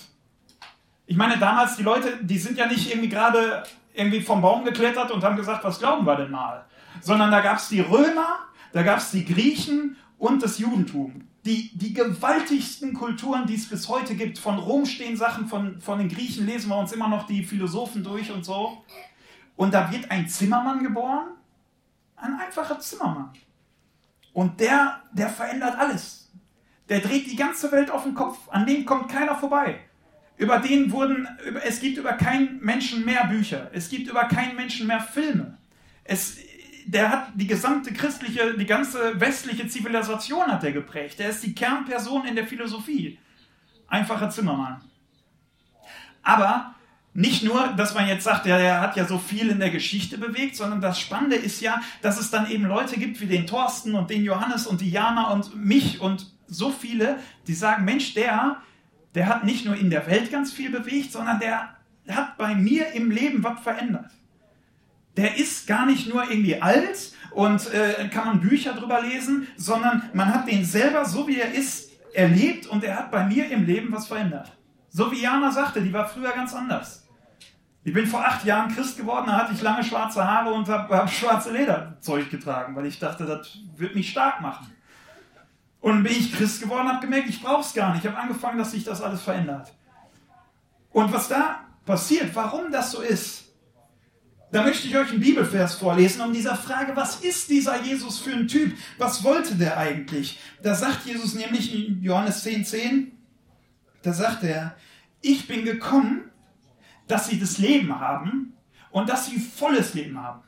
Ich 1.06 1.16
meine, 1.16 1.38
damals 1.38 1.76
die 1.76 1.82
Leute, 1.82 2.18
die 2.22 2.38
sind 2.38 2.56
ja 2.56 2.66
nicht 2.66 2.90
irgendwie 2.90 3.08
gerade 3.08 3.64
irgendwie 3.92 4.22
vom 4.22 4.40
Baum 4.40 4.64
geklettert 4.64 5.10
und 5.10 5.22
haben 5.22 5.36
gesagt, 5.36 5.62
was 5.62 5.78
glauben 5.78 6.06
wir 6.06 6.16
denn 6.16 6.30
mal? 6.30 6.64
Sondern 7.00 7.30
da 7.30 7.40
gab 7.40 7.58
es 7.58 7.68
die 7.68 7.80
Römer, 7.80 8.38
da 8.72 8.82
gab 8.82 8.98
es 8.98 9.10
die 9.10 9.24
Griechen 9.24 9.96
und 10.18 10.42
das 10.42 10.58
Judentum. 10.58 11.28
Die, 11.44 11.76
die 11.76 11.92
gewaltigsten 11.92 12.94
Kulturen, 12.94 13.46
die 13.46 13.56
es 13.56 13.68
bis 13.68 13.88
heute 13.88 14.14
gibt. 14.14 14.38
Von 14.38 14.58
Rom 14.58 14.86
stehen 14.86 15.16
Sachen, 15.16 15.48
von, 15.48 15.80
von 15.80 15.98
den 15.98 16.08
Griechen 16.08 16.46
lesen 16.46 16.68
wir 16.68 16.78
uns 16.78 16.92
immer 16.92 17.08
noch 17.08 17.26
die 17.26 17.42
Philosophen 17.42 18.04
durch 18.04 18.30
und 18.30 18.44
so. 18.44 18.84
Und 19.56 19.74
da 19.74 19.90
wird 19.90 20.10
ein 20.10 20.28
Zimmermann 20.28 20.84
geboren, 20.84 21.28
ein 22.16 22.34
einfacher 22.38 22.78
Zimmermann. 22.78 23.30
Und 24.32 24.60
der, 24.60 25.02
der 25.12 25.28
verändert 25.28 25.76
alles. 25.78 26.30
Der 26.88 27.00
dreht 27.00 27.30
die 27.30 27.36
ganze 27.36 27.70
Welt 27.72 27.90
auf 27.90 28.04
den 28.04 28.14
Kopf. 28.14 28.38
An 28.48 28.66
dem 28.66 28.84
kommt 28.84 29.10
keiner 29.10 29.34
vorbei. 29.34 29.80
Über 30.36 30.58
den 30.58 30.90
wurden, 30.90 31.28
es 31.64 31.80
gibt 31.80 31.98
über 31.98 32.14
keinen 32.14 32.60
Menschen 32.60 33.04
mehr 33.04 33.26
Bücher. 33.26 33.70
Es 33.72 33.88
gibt 33.88 34.08
über 34.08 34.24
keinen 34.24 34.56
Menschen 34.56 34.86
mehr 34.86 35.00
Filme. 35.00 35.58
Es, 36.04 36.38
der 36.86 37.10
hat 37.10 37.28
die 37.34 37.46
gesamte 37.46 37.92
christliche, 37.92 38.54
die 38.54 38.66
ganze 38.66 39.20
westliche 39.20 39.68
Zivilisation 39.68 40.46
hat 40.46 40.64
er 40.64 40.72
geprägt. 40.72 41.18
Der 41.18 41.30
ist 41.30 41.42
die 41.42 41.54
Kernperson 41.54 42.26
in 42.26 42.36
der 42.36 42.46
Philosophie. 42.46 43.18
Einfacher 43.88 44.30
Zimmermann. 44.30 44.82
Aber 46.22 46.74
nicht 47.14 47.42
nur, 47.42 47.68
dass 47.76 47.94
man 47.94 48.08
jetzt 48.08 48.24
sagt, 48.24 48.46
der, 48.46 48.80
hat 48.80 48.96
ja 48.96 49.04
so 49.04 49.18
viel 49.18 49.50
in 49.50 49.58
der 49.58 49.70
Geschichte 49.70 50.16
bewegt, 50.16 50.56
sondern 50.56 50.80
das 50.80 50.98
Spannende 50.98 51.36
ist 51.36 51.60
ja, 51.60 51.80
dass 52.00 52.18
es 52.18 52.30
dann 52.30 52.50
eben 52.50 52.64
Leute 52.64 52.98
gibt 52.98 53.20
wie 53.20 53.26
den 53.26 53.46
Thorsten 53.46 53.94
und 53.94 54.08
den 54.08 54.24
Johannes 54.24 54.66
und 54.66 54.80
die 54.80 54.90
Jana 54.90 55.30
und 55.30 55.54
mich 55.54 56.00
und 56.00 56.32
so 56.46 56.70
viele, 56.70 57.18
die 57.46 57.54
sagen, 57.54 57.84
Mensch, 57.84 58.14
der, 58.14 58.56
der 59.14 59.26
hat 59.26 59.44
nicht 59.44 59.66
nur 59.66 59.76
in 59.76 59.90
der 59.90 60.06
Welt 60.06 60.30
ganz 60.30 60.52
viel 60.52 60.70
bewegt, 60.70 61.12
sondern 61.12 61.38
der 61.38 61.76
hat 62.08 62.38
bei 62.38 62.54
mir 62.54 62.92
im 62.92 63.10
Leben 63.10 63.44
was 63.44 63.60
verändert 63.60 64.10
der 65.16 65.36
ist 65.36 65.66
gar 65.66 65.86
nicht 65.86 66.08
nur 66.08 66.22
irgendwie 66.30 66.60
alt 66.60 67.12
und 67.32 67.72
äh, 67.72 68.08
kann 68.08 68.26
man 68.26 68.40
Bücher 68.40 68.72
drüber 68.74 69.00
lesen, 69.02 69.46
sondern 69.56 70.10
man 70.12 70.32
hat 70.32 70.48
den 70.48 70.64
selber, 70.64 71.04
so 71.04 71.26
wie 71.28 71.38
er 71.38 71.52
ist, 71.52 71.90
erlebt 72.14 72.66
und 72.66 72.84
er 72.84 72.96
hat 72.98 73.10
bei 73.10 73.24
mir 73.24 73.50
im 73.50 73.64
Leben 73.64 73.92
was 73.92 74.06
verändert. 74.06 74.52
So 74.90 75.10
wie 75.10 75.22
Jana 75.22 75.50
sagte, 75.50 75.80
die 75.80 75.92
war 75.92 76.06
früher 76.06 76.32
ganz 76.32 76.54
anders. 76.54 77.08
Ich 77.84 77.92
bin 77.92 78.06
vor 78.06 78.24
acht 78.24 78.44
Jahren 78.44 78.72
Christ 78.72 78.96
geworden, 78.96 79.26
da 79.26 79.38
hatte 79.38 79.54
ich 79.54 79.62
lange 79.62 79.82
schwarze 79.82 80.24
Haare 80.24 80.52
und 80.52 80.68
habe 80.68 80.96
hab 80.96 81.10
schwarze 81.10 81.52
Lederzeug 81.52 82.30
getragen, 82.30 82.76
weil 82.76 82.86
ich 82.86 82.98
dachte, 82.98 83.24
das 83.24 83.58
wird 83.76 83.94
mich 83.94 84.10
stark 84.10 84.40
machen. 84.40 84.70
Und 85.80 86.04
bin 86.04 86.12
ich 86.12 86.32
Christ 86.32 86.62
geworden, 86.62 86.88
habe 86.88 87.00
gemerkt, 87.00 87.28
ich 87.28 87.42
brauche 87.42 87.62
es 87.62 87.74
gar 87.74 87.92
nicht. 87.92 88.04
Ich 88.04 88.10
habe 88.10 88.20
angefangen, 88.20 88.56
dass 88.56 88.70
sich 88.70 88.84
das 88.84 89.02
alles 89.02 89.22
verändert. 89.22 89.72
Und 90.92 91.12
was 91.12 91.28
da 91.28 91.60
passiert, 91.84 92.30
warum 92.34 92.70
das 92.70 92.92
so 92.92 93.00
ist, 93.00 93.51
da 94.52 94.62
möchte 94.62 94.86
ich 94.86 94.96
euch 94.96 95.10
einen 95.10 95.20
Bibelvers 95.20 95.76
vorlesen 95.76 96.20
um 96.20 96.32
dieser 96.32 96.56
Frage, 96.56 96.94
was 96.94 97.20
ist 97.24 97.48
dieser 97.48 97.82
Jesus 97.82 98.20
für 98.20 98.32
ein 98.32 98.46
Typ? 98.46 98.76
Was 98.98 99.24
wollte 99.24 99.54
der 99.54 99.78
eigentlich? 99.78 100.38
Da 100.62 100.74
sagt 100.74 101.06
Jesus 101.06 101.34
nämlich 101.34 101.74
in 101.74 102.02
Johannes 102.02 102.42
10, 102.42 102.66
10, 102.66 103.12
da 104.02 104.12
sagt 104.12 104.44
er, 104.44 104.76
ich 105.22 105.48
bin 105.48 105.64
gekommen, 105.64 106.30
dass 107.08 107.28
sie 107.28 107.40
das 107.40 107.56
Leben 107.56 107.98
haben 107.98 108.52
und 108.90 109.08
dass 109.08 109.26
sie 109.26 109.38
volles 109.38 109.94
Leben 109.94 110.22
haben. 110.22 110.42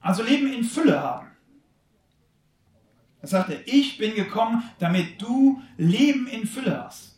Also 0.00 0.22
Leben 0.22 0.50
in 0.50 0.64
Fülle 0.64 1.00
haben. 1.00 1.28
Er 3.20 3.28
sagte, 3.28 3.60
ich 3.66 3.98
bin 3.98 4.14
gekommen, 4.14 4.62
damit 4.78 5.20
du 5.20 5.62
Leben 5.76 6.26
in 6.26 6.46
Fülle 6.46 6.84
hast. 6.84 7.11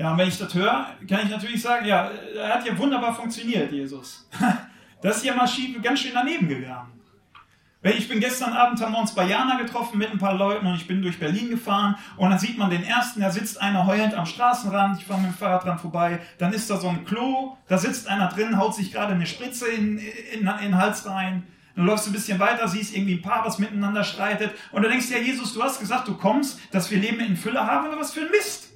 Ja, 0.00 0.12
und 0.12 0.18
wenn 0.18 0.28
ich 0.28 0.38
das 0.38 0.54
höre, 0.54 0.86
kann 1.06 1.20
ich 1.24 1.28
natürlich 1.28 1.60
sagen, 1.60 1.84
ja, 1.84 2.10
er 2.34 2.54
hat 2.54 2.66
ja 2.66 2.76
wunderbar 2.78 3.14
funktioniert, 3.14 3.70
Jesus. 3.70 4.26
Das 5.02 5.16
ist 5.16 5.24
ja 5.24 5.34
mal 5.34 5.48
ganz 5.82 6.00
schön 6.00 6.12
daneben 6.12 6.46
gegangen. 6.46 6.92
Ich 7.82 8.06
bin 8.06 8.20
gestern 8.20 8.52
Abend, 8.52 8.78
haben 8.82 8.92
wir 8.92 8.98
uns 8.98 9.14
bei 9.14 9.24
Jana 9.24 9.56
getroffen 9.56 9.96
mit 9.96 10.10
ein 10.10 10.18
paar 10.18 10.34
Leuten 10.34 10.66
und 10.66 10.74
ich 10.74 10.86
bin 10.86 11.00
durch 11.00 11.18
Berlin 11.18 11.48
gefahren 11.48 11.96
und 12.18 12.28
dann 12.28 12.38
sieht 12.38 12.58
man 12.58 12.68
den 12.68 12.84
ersten, 12.84 13.22
da 13.22 13.30
sitzt 13.30 13.62
einer 13.62 13.86
heulend 13.86 14.12
am 14.12 14.26
Straßenrand, 14.26 14.98
ich 14.98 15.06
fahre 15.06 15.20
mit 15.20 15.30
dem 15.30 15.34
Fahrrad 15.34 15.64
dran 15.64 15.78
vorbei, 15.78 16.20
dann 16.36 16.52
ist 16.52 16.68
da 16.68 16.76
so 16.76 16.88
ein 16.88 17.06
Klo, 17.06 17.56
da 17.66 17.78
sitzt 17.78 18.08
einer 18.08 18.28
drin, 18.28 18.58
haut 18.58 18.74
sich 18.74 18.92
gerade 18.92 19.14
eine 19.14 19.24
Spritze 19.24 19.68
in, 19.68 19.96
in, 19.98 20.46
in 20.46 20.46
den 20.46 20.76
Hals 20.76 21.06
rein. 21.06 21.46
Dann 21.76 21.86
läufst 21.86 22.04
du 22.04 22.10
ein 22.10 22.14
bisschen 22.14 22.38
weiter, 22.38 22.68
siehst 22.68 22.94
irgendwie 22.94 23.14
ein 23.14 23.22
Paar, 23.22 23.46
was 23.46 23.58
miteinander 23.58 24.04
streitet 24.04 24.52
und 24.72 24.82
du 24.82 24.88
denkst, 24.90 25.10
ja 25.10 25.18
Jesus, 25.18 25.54
du 25.54 25.62
hast 25.62 25.80
gesagt, 25.80 26.08
du 26.08 26.14
kommst, 26.14 26.58
dass 26.72 26.90
wir 26.90 26.98
Leben 26.98 27.20
in 27.20 27.36
Fülle 27.36 27.66
haben, 27.66 27.86
aber 27.86 27.98
was 27.98 28.12
für 28.12 28.20
ein 28.20 28.30
Mist. 28.30 28.69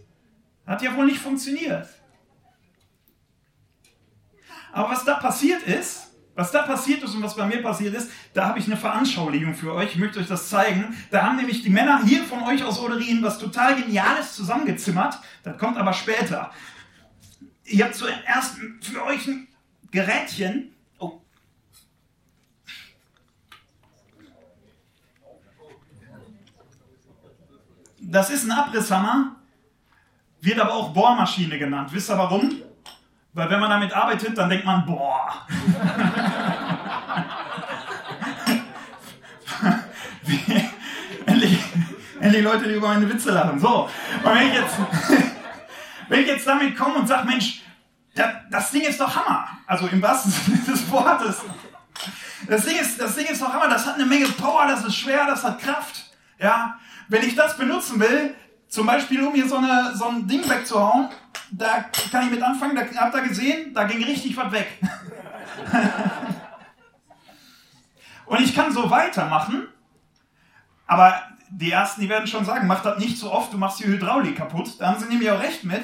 Hat 0.67 0.83
ja 0.83 0.97
wohl 0.97 1.07
nicht 1.07 1.19
funktioniert. 1.19 1.89
Aber 4.73 4.91
was 4.91 5.05
da 5.05 5.15
passiert 5.15 5.63
ist, 5.63 6.05
was 6.35 6.51
da 6.51 6.63
passiert 6.63 7.03
ist 7.03 7.15
und 7.15 7.23
was 7.23 7.37
bei 7.37 7.47
mir 7.47 7.63
passiert 7.63 7.95
ist, 7.95 8.11
da 8.33 8.49
habe 8.49 8.59
ich 8.59 8.67
eine 8.67 8.77
Veranschaulichung 8.77 9.55
für 9.55 9.73
euch. 9.73 9.93
Ich 9.93 9.99
möchte 9.99 10.19
euch 10.19 10.27
das 10.27 10.49
zeigen. 10.49 10.97
Da 11.11 11.23
haben 11.23 11.37
nämlich 11.37 11.63
die 11.63 11.71
Männer 11.71 12.03
hier 12.05 12.25
von 12.25 12.43
euch 12.43 12.65
aus 12.65 12.81
Oderien 12.81 13.23
was 13.23 13.39
total 13.39 13.77
Geniales 13.77 14.35
zusammengezimmert. 14.35 15.19
Das 15.45 15.57
kommt 15.59 15.77
aber 15.77 15.93
später. 15.93 16.51
Ihr 17.65 17.85
habt 17.85 17.95
zuerst 17.95 18.57
für 18.81 19.05
euch 19.05 19.29
ein 19.29 19.47
Gerätchen. 19.93 20.75
Oh. 20.99 21.21
Das 28.01 28.31
ist 28.31 28.45
ein 28.45 28.51
Abrisshammer, 28.51 29.34
wird 30.45 30.61
aber 30.61 30.75
auch 30.75 30.93
Bohrmaschine 30.93 31.59
genannt. 31.59 31.91
Wisst 31.93 32.11
ihr 32.11 32.19
warum? 32.19 32.61
Weil 33.33 33.51
wenn 33.51 33.61
man 33.61 33.71
damit 33.71 33.93
arbeitet, 33.93 34.37
dann 34.39 34.49
denkt 34.49 34.65
man, 34.65 34.87
boah. 34.87 35.47
endlich, 41.27 41.59
endlich 42.21 42.45
Leute, 42.45 42.69
die 42.69 42.75
über 42.75 42.89
meine 42.89 43.09
Witze 43.09 43.33
lachen. 43.33 43.59
So, 43.59 43.89
und 44.23 44.35
wenn 44.35 44.49
ich 44.49 44.55
jetzt, 44.55 44.77
wenn 46.09 46.21
ich 46.21 46.29
jetzt 46.29 46.47
damit 46.47 46.77
komme 46.77 46.97
und 46.97 47.09
sage, 47.09 47.27
Mensch, 47.27 47.63
das, 48.15 48.29
das 48.51 48.71
Ding 48.71 48.83
ist 48.83 49.01
doch 49.01 49.17
Hammer. 49.17 49.49
Also 49.67 49.89
im 49.89 50.01
wahrsten 50.01 50.31
Sinne 50.31 50.59
des 50.59 50.91
Wortes. 50.91 51.43
Das 52.47 52.65
Ding, 52.65 52.77
ist, 52.77 53.01
das 53.01 53.17
Ding 53.17 53.27
ist 53.27 53.43
doch 53.43 53.53
Hammer, 53.53 53.69
das 53.69 53.87
hat 53.87 53.95
eine 53.95 54.07
Menge 54.07 54.27
Power, 54.29 54.67
das 54.69 54.85
ist 54.85 54.95
schwer, 54.97 55.27
das 55.27 55.43
hat 55.43 55.59
Kraft. 55.59 56.05
Ja, 56.39 56.79
wenn 57.09 57.25
ich 57.25 57.35
das 57.35 57.57
benutzen 57.57 57.99
will, 57.99 58.35
zum 58.75 58.87
Beispiel 58.87 59.23
um 59.23 59.33
hier 59.33 59.49
so, 59.49 59.57
eine, 59.57 59.95
so 59.95 60.07
ein 60.07 60.27
Ding 60.27 60.49
wegzuhauen, 60.49 61.09
da 61.53 61.85
kann 62.11 62.25
ich 62.25 62.31
mit 62.33 62.43
anfangen, 62.43 62.75
da 62.75 62.83
habt 63.01 63.15
ihr 63.15 63.29
gesehen, 63.29 63.73
da 63.73 63.85
ging 63.85 64.03
richtig 64.03 64.37
was 64.37 64.51
weg. 64.51 64.67
Und 68.27 68.41
ich 68.41 68.53
kann 68.53 68.73
so 68.73 68.91
weitermachen, 68.91 69.69
aber 70.89 71.23
die 71.51 71.71
Ersten, 71.71 72.01
die 72.01 72.09
werden 72.09 72.27
schon 72.27 72.45
sagen, 72.45 72.67
mach 72.67 72.83
das 72.83 72.99
nicht 72.99 73.17
so 73.17 73.31
oft, 73.31 73.53
du 73.53 73.59
machst 73.59 73.79
die 73.79 73.87
Hydraulik 73.87 74.37
kaputt. 74.37 74.75
Da 74.81 74.89
haben 74.89 74.99
sie 74.99 75.07
nämlich 75.07 75.31
auch 75.31 75.41
recht 75.41 75.63
mit, 75.63 75.83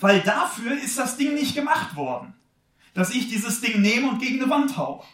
weil 0.00 0.20
dafür 0.20 0.72
ist 0.72 0.98
das 0.98 1.18
Ding 1.18 1.34
nicht 1.34 1.54
gemacht 1.54 1.96
worden, 1.96 2.32
dass 2.94 3.10
ich 3.10 3.28
dieses 3.28 3.60
Ding 3.60 3.82
nehme 3.82 4.08
und 4.08 4.20
gegen 4.20 4.40
eine 4.40 4.50
Wand 4.50 4.78
hau. 4.78 5.04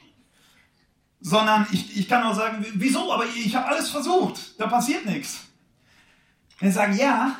Sondern 1.20 1.66
ich, 1.72 1.98
ich 1.98 2.08
kann 2.08 2.22
auch 2.22 2.34
sagen, 2.34 2.64
wieso, 2.74 3.12
aber 3.12 3.24
ich 3.26 3.56
habe 3.56 3.66
alles 3.66 3.90
versucht, 3.90 4.60
da 4.60 4.68
passiert 4.68 5.04
nichts. 5.04 5.48
Wir 6.62 6.70
sagen, 6.70 6.96
ja, 6.96 7.36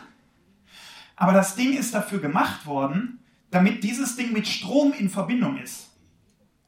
aber 1.15 1.33
das 1.33 1.55
Ding 1.55 1.75
ist 1.75 1.95
dafür 1.95 2.21
gemacht 2.21 2.67
worden, 2.67 3.21
damit 3.53 3.85
dieses 3.85 4.17
Ding 4.17 4.33
mit 4.33 4.49
Strom 4.49 4.93
in 4.93 5.09
Verbindung 5.09 5.59
ist. 5.59 5.91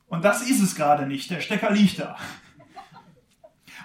Und 0.07 0.25
das 0.25 0.43
ist 0.49 0.63
es 0.63 0.77
gerade 0.77 1.07
nicht. 1.09 1.31
Der 1.31 1.41
Stecker 1.41 1.73
liegt 1.73 1.99
da. 1.99 2.17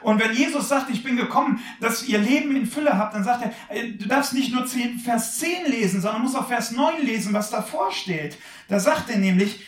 Und 0.02 0.20
wenn 0.20 0.34
Jesus 0.34 0.70
sagt, 0.70 0.92
ich 0.92 1.04
bin 1.04 1.18
gekommen, 1.18 1.60
dass 1.82 2.08
ihr 2.08 2.20
Leben 2.20 2.56
in 2.56 2.68
Fülle 2.68 2.96
habt, 2.96 3.16
dann 3.16 3.24
sagt 3.24 3.44
er, 3.44 3.76
äh, 3.76 3.94
du 3.94 4.08
darfst 4.08 4.34
nicht 4.34 4.54
nur 4.54 4.68
10, 4.68 5.00
Vers 5.00 5.40
10 5.40 5.66
lesen, 5.66 6.00
sondern 6.00 6.22
musst 6.22 6.36
auch 6.36 6.48
Vers 6.48 6.72
9 6.72 7.04
lesen, 7.04 7.34
was 7.34 7.50
davor 7.50 7.92
steht. 7.92 8.38
Da 8.68 8.80
sagt 8.80 9.10
er 9.10 9.18
nämlich, 9.18 9.66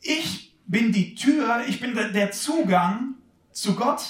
ich 0.00 0.56
bin 0.64 0.92
die 0.92 1.16
Tür, 1.16 1.64
ich 1.66 1.80
bin 1.80 1.94
der 1.94 2.30
Zugang 2.30 3.14
zu 3.50 3.74
Gott. 3.74 4.04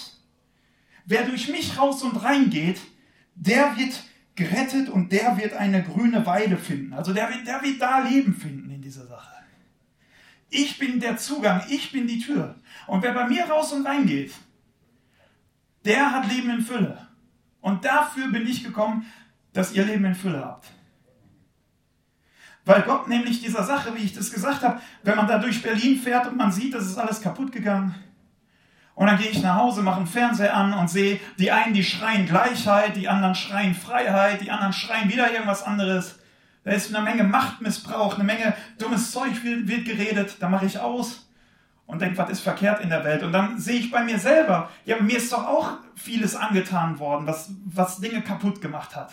Wer 1.07 1.25
durch 1.25 1.49
mich 1.49 1.79
raus 1.79 2.03
und 2.03 2.23
rein 2.23 2.51
geht, 2.51 2.79
der 3.35 3.77
wird 3.79 4.05
gerettet 4.39 4.89
und 4.89 5.13
der 5.13 5.37
wird 5.37 5.53
eine 5.53 5.83
grüne 5.83 6.25
Weide 6.25 6.57
finden. 6.57 6.95
Also 6.95 7.13
der 7.13 7.29
wird, 7.29 7.47
der 7.47 7.61
wird 7.63 7.83
da 7.83 7.99
Leben 7.99 8.35
finden 8.35 8.71
in 8.71 8.81
dieser 8.81 9.05
Sache. 9.05 9.35
Ich 10.49 10.79
bin 10.79 11.01
der 11.01 11.19
Zugang, 11.19 11.63
ich 11.69 11.93
bin 11.93 12.07
die 12.07 12.21
Tür. 12.21 12.55
Und 12.87 13.03
wer 13.03 13.13
bei 13.13 13.29
mir 13.29 13.45
raus 13.45 13.73
und 13.73 13.85
rein 13.85 14.07
geht, 14.07 14.33
der 15.85 16.13
hat 16.13 16.33
Leben 16.33 16.51
in 16.51 16.63
Fülle. 16.63 17.07
Und 17.61 17.85
dafür 17.85 18.29
bin 18.29 18.47
ich 18.47 18.65
gekommen, 18.65 19.05
dass 19.53 19.73
ihr 19.73 19.85
Leben 19.85 20.05
in 20.05 20.15
Fülle 20.15 20.43
habt. 20.43 20.71
Weil 22.65 22.83
Gott 22.83 23.09
nämlich 23.09 23.43
dieser 23.43 23.65
Sache, 23.65 23.95
wie 23.95 24.05
ich 24.05 24.15
das 24.15 24.31
gesagt 24.31 24.63
habe, 24.63 24.81
wenn 25.03 25.17
man 25.17 25.27
da 25.27 25.39
durch 25.39 25.63
Berlin 25.63 25.99
fährt 25.99 26.27
und 26.29 26.37
man 26.37 26.53
sieht, 26.53 26.75
das 26.75 26.87
ist 26.87 26.97
alles 26.97 27.21
kaputt 27.21 27.51
gegangen, 27.51 27.95
und 28.99 29.07
dann 29.07 29.17
gehe 29.17 29.31
ich 29.31 29.41
nach 29.45 29.55
Hause, 29.55 29.83
mache 29.83 29.99
einen 29.99 30.09
Fernseher 30.09 30.57
an 30.57 30.73
und 30.73 30.91
sehe, 30.91 31.21
die 31.39 31.53
einen, 31.53 31.73
die 31.73 31.85
schreien 31.85 32.27
Gleichheit, 32.27 32.97
die 32.97 33.09
anderen 33.09 33.37
schreien 33.37 33.77
Freiheit, 33.77 34.41
die 34.41 34.51
anderen 34.51 34.73
schreien 34.73 35.09
wieder 35.09 35.33
irgendwas 35.33 35.63
anderes. 35.63 36.19
Da 36.65 36.73
ist 36.73 36.93
eine 36.93 37.05
Menge 37.05 37.23
Machtmissbrauch, 37.23 38.17
eine 38.17 38.25
Menge 38.25 38.57
dummes 38.77 39.13
Zeug 39.13 39.45
wird, 39.45 39.69
wird 39.69 39.85
geredet. 39.85 40.39
Da 40.41 40.49
mache 40.49 40.67
ich 40.67 40.81
aus 40.81 41.31
und 41.87 42.03
denke, 42.03 42.19
was 42.19 42.29
ist 42.29 42.41
verkehrt 42.41 42.81
in 42.81 42.91
der 42.91 43.05
Welt? 43.05 43.23
Und 43.23 43.31
dann 43.31 43.61
sehe 43.61 43.79
ich 43.79 43.93
bei 43.93 44.03
mir 44.03 44.19
selber, 44.19 44.69
ja, 44.85 45.01
mir 45.01 45.19
ist 45.19 45.33
doch 45.33 45.47
auch 45.47 45.75
vieles 45.95 46.35
angetan 46.35 46.99
worden, 46.99 47.25
was, 47.25 47.53
was 47.67 48.01
Dinge 48.01 48.21
kaputt 48.23 48.61
gemacht 48.61 48.97
hat. 48.97 49.13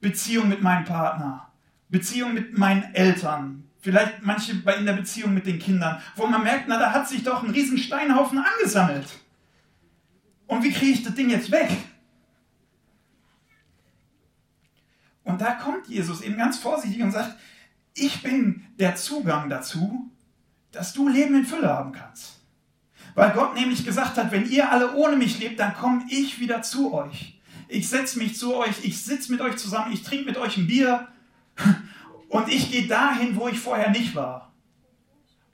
Beziehung 0.00 0.48
mit 0.48 0.62
meinem 0.62 0.84
Partner, 0.84 1.48
Beziehung 1.88 2.34
mit 2.34 2.56
meinen 2.56 2.94
Eltern, 2.94 3.64
Vielleicht 3.82 4.22
manche 4.22 4.54
bei 4.54 4.76
in 4.76 4.86
der 4.86 4.92
Beziehung 4.92 5.34
mit 5.34 5.44
den 5.44 5.58
Kindern, 5.58 6.00
wo 6.14 6.26
man 6.26 6.44
merkt, 6.44 6.66
na, 6.68 6.78
da 6.78 6.92
hat 6.92 7.08
sich 7.08 7.24
doch 7.24 7.42
ein 7.42 7.50
riesen 7.50 7.76
Steinhaufen 7.76 8.38
angesammelt. 8.38 9.06
Und 10.46 10.62
wie 10.62 10.70
kriege 10.70 10.92
ich 10.92 11.02
das 11.02 11.16
Ding 11.16 11.28
jetzt 11.30 11.50
weg? 11.50 11.68
Und 15.24 15.40
da 15.40 15.54
kommt 15.54 15.88
Jesus 15.88 16.20
eben 16.20 16.36
ganz 16.36 16.58
vorsichtig 16.58 17.02
und 17.02 17.10
sagt, 17.10 17.36
ich 17.94 18.22
bin 18.22 18.64
der 18.78 18.94
Zugang 18.94 19.50
dazu, 19.50 20.12
dass 20.70 20.92
du 20.92 21.08
Leben 21.08 21.34
in 21.34 21.44
Fülle 21.44 21.68
haben 21.68 21.90
kannst. 21.90 22.40
Weil 23.16 23.32
Gott 23.32 23.54
nämlich 23.54 23.84
gesagt 23.84 24.16
hat, 24.16 24.30
wenn 24.30 24.48
ihr 24.48 24.70
alle 24.70 24.94
ohne 24.94 25.16
mich 25.16 25.40
lebt, 25.40 25.58
dann 25.58 25.74
komme 25.74 26.04
ich 26.08 26.38
wieder 26.38 26.62
zu 26.62 26.94
euch. 26.94 27.40
Ich 27.66 27.88
setze 27.88 28.18
mich 28.18 28.38
zu 28.38 28.54
euch, 28.54 28.84
ich 28.84 29.02
sitze 29.02 29.32
mit 29.32 29.40
euch 29.40 29.56
zusammen, 29.56 29.92
ich 29.92 30.04
trinke 30.04 30.26
mit 30.26 30.36
euch 30.36 30.56
ein 30.56 30.68
Bier 30.68 31.08
und 32.32 32.48
ich 32.48 32.70
gehe 32.70 32.86
dahin, 32.86 33.36
wo 33.36 33.46
ich 33.46 33.58
vorher 33.58 33.90
nicht 33.90 34.14
war. 34.14 34.52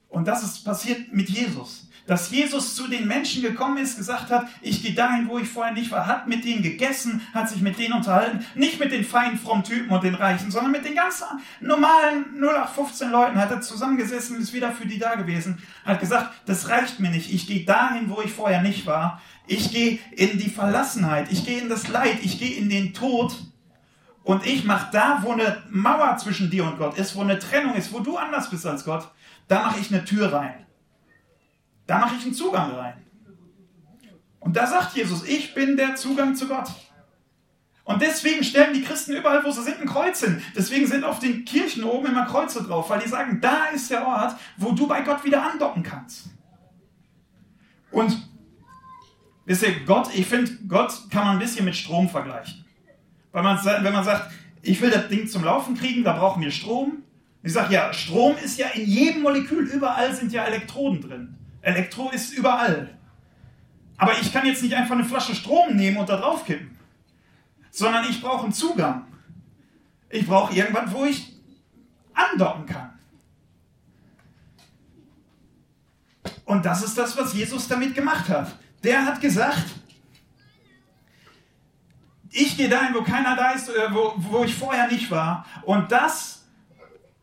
Und 0.09 0.29
das 0.29 0.45
ist 0.45 0.65
passiert 0.65 1.13
mit 1.13 1.29
Jesus. 1.29 1.89
Dass 2.07 2.31
Jesus 2.31 2.77
zu 2.77 2.87
den 2.87 3.09
Menschen 3.09 3.43
gekommen 3.43 3.79
ist, 3.79 3.97
gesagt 3.97 4.31
hat, 4.31 4.47
ich 4.63 4.81
gehe 4.81 4.95
dahin, 4.95 5.29
wo 5.29 5.39
ich 5.39 5.49
vorher 5.49 5.75
nicht 5.75 5.91
war, 5.91 6.07
hat 6.07 6.29
mit 6.29 6.45
denen 6.45 6.63
gegessen, 6.63 7.21
hat 7.35 7.49
sich 7.49 7.61
mit 7.61 7.81
denen 7.81 7.95
unterhalten, 7.95 8.47
nicht 8.55 8.79
mit 8.79 8.93
den 8.93 9.05
feinen, 9.05 9.39
frommen 9.39 9.65
Typen 9.65 9.91
und 9.91 10.05
den 10.05 10.15
Reichen, 10.15 10.53
sondern 10.53 10.71
mit 10.71 10.85
den 10.85 10.95
ganz 10.95 11.23
normalen 11.61 12.27
0815 12.41 13.11
Leuten, 13.11 13.39
hat 13.39 13.51
er 13.51 13.61
zusammengesessen, 13.61 14.41
ist 14.41 14.55
wieder 14.55 14.71
für 14.71 14.87
die 14.87 15.01
da 15.01 15.17
gewesen, 15.17 15.59
hat 15.85 15.99
gesagt, 15.99 16.33
das 16.47 16.69
reicht 16.69 17.01
mir 17.01 17.11
nicht, 17.11 17.35
ich 17.35 17.49
gehe 17.49 17.65
dahin, 17.65 18.09
wo 18.09 18.23
ich 18.23 18.33
vorher 18.33 18.63
nicht 18.63 18.87
war, 18.87 19.21
ich 19.49 19.73
gehe 19.73 19.99
in 20.13 20.39
die 20.39 20.49
Verlassenheit, 20.49 21.31
ich 21.33 21.45
gehe 21.45 21.61
in 21.61 21.69
das 21.69 21.89
Leid, 21.89 22.19
ich 22.23 22.39
gehe 22.39 22.57
in 22.57 22.71
den 22.71 22.95
Tod, 22.95 23.37
und 24.25 24.45
ich 24.47 24.65
mache 24.65 24.91
da, 24.93 25.21
wo 25.23 25.33
eine 25.33 25.63
Mauer 25.71 26.17
zwischen 26.19 26.51
dir 26.51 26.65
und 26.65 26.79
Gott 26.79 26.99
ist, 26.99 27.17
wo 27.17 27.23
eine 27.23 27.39
Trennung 27.39 27.75
ist, 27.75 27.93
wo 27.93 28.01
du 28.01 28.17
anders 28.17 28.51
bist 28.51 28.67
als 28.67 28.85
Gott, 28.85 29.09
da 29.49 29.63
mache 29.63 29.81
ich 29.81 29.93
eine 29.93 30.05
Tür 30.05 30.33
rein. 30.33 30.67
Da 31.87 31.99
mache 31.99 32.17
ich 32.17 32.25
einen 32.25 32.35
Zugang 32.35 32.73
rein. 32.73 33.03
Und 34.41 34.57
da 34.57 34.67
sagt 34.67 34.95
Jesus, 34.95 35.25
ich 35.25 35.55
bin 35.55 35.77
der 35.77 35.97
Zugang 35.97 36.35
zu 36.35 36.47
Gott. 36.47 36.71
Und 37.85 38.03
deswegen 38.03 38.45
stellen 38.45 38.75
die 38.75 38.83
Christen 38.83 39.17
überall, 39.17 39.43
wo 39.43 39.51
sie 39.51 39.63
sind, 39.63 39.81
ein 39.81 39.89
Kreuz 39.89 40.21
hin. 40.21 40.43
Deswegen 40.55 40.87
sind 40.87 41.05
auf 41.05 41.21
den 41.21 41.47
Kirchen 41.47 41.85
oben 41.85 42.09
immer 42.09 42.27
Kreuze 42.27 42.63
drauf, 42.63 42.91
weil 42.91 43.01
die 43.01 43.09
sagen, 43.09 43.41
da 43.41 43.69
ist 43.75 43.91
der 43.91 44.07
Ort, 44.07 44.37
wo 44.59 44.73
du 44.73 44.87
bei 44.87 45.01
Gott 45.01 45.25
wieder 45.25 45.51
andocken 45.51 45.83
kannst. 45.83 46.27
Und 47.91 48.29
wisst 49.47 49.63
ihr, 49.63 49.81
Gott, 49.87 50.11
ich 50.15 50.27
finde, 50.27 50.53
Gott 50.69 50.93
kann 51.11 51.25
man 51.25 51.37
ein 51.37 51.39
bisschen 51.39 51.65
mit 51.65 51.75
Strom 51.75 52.11
vergleichen. 52.11 52.67
Weil 53.33 53.43
man, 53.43 53.59
wenn 53.65 53.93
man 53.93 54.05
sagt, 54.05 54.33
ich 54.63 54.81
will 54.81 54.91
das 54.91 55.09
Ding 55.09 55.29
zum 55.29 55.45
Laufen 55.45 55.77
kriegen, 55.77 56.05
da 56.05 56.13
brauchen 56.13 56.43
wir 56.43 56.51
Strom. 56.51 57.03
Ich 57.43 57.53
sage 57.53 57.75
ja, 57.75 57.93
Strom 57.93 58.37
ist 58.43 58.59
ja 58.59 58.69
in 58.69 58.87
jedem 58.87 59.23
Molekül, 59.23 59.67
überall 59.67 60.15
sind 60.15 60.33
ja 60.33 60.45
Elektroden 60.45 61.01
drin. 61.01 61.35
Elektro 61.63 62.11
ist 62.11 62.33
überall. 62.33 62.99
Aber 63.97 64.13
ich 64.21 64.33
kann 64.33 64.47
jetzt 64.47 64.63
nicht 64.63 64.75
einfach 64.75 64.95
eine 64.95 65.05
Flasche 65.05 65.35
Strom 65.35 65.75
nehmen 65.77 65.97
und 65.97 66.09
da 66.09 66.17
drauf 66.17 66.45
kippen, 66.45 66.77
sondern 67.71 68.09
ich 68.09 68.21
brauche 68.21 68.45
einen 68.45 68.53
Zugang. 68.53 69.07
Ich 70.09 70.27
brauche 70.27 70.55
irgendwas, 70.55 70.93
wo 70.93 71.05
ich 71.05 71.33
andocken 72.15 72.67
kann. 72.67 72.99
Und 76.45 76.65
das 76.65 76.83
ist 76.83 76.97
das, 76.97 77.17
was 77.17 77.35
Jesus 77.35 77.69
damit 77.69 77.95
gemacht 77.95 78.29
hat. 78.29 78.57
Der 78.83 79.05
hat 79.05 79.21
gesagt, 79.21 79.67
ich 82.31 82.57
gehe 82.57 82.69
dahin, 82.69 82.95
wo 82.95 83.03
keiner 83.03 83.37
da 83.37 83.53
ist, 83.53 83.69
äh, 83.69 83.93
wo, 83.93 84.15
wo 84.17 84.45
ich 84.45 84.55
vorher 84.55 84.89
nicht 84.89 85.11
war. 85.11 85.47
Und 85.63 85.93
das, 85.93 86.47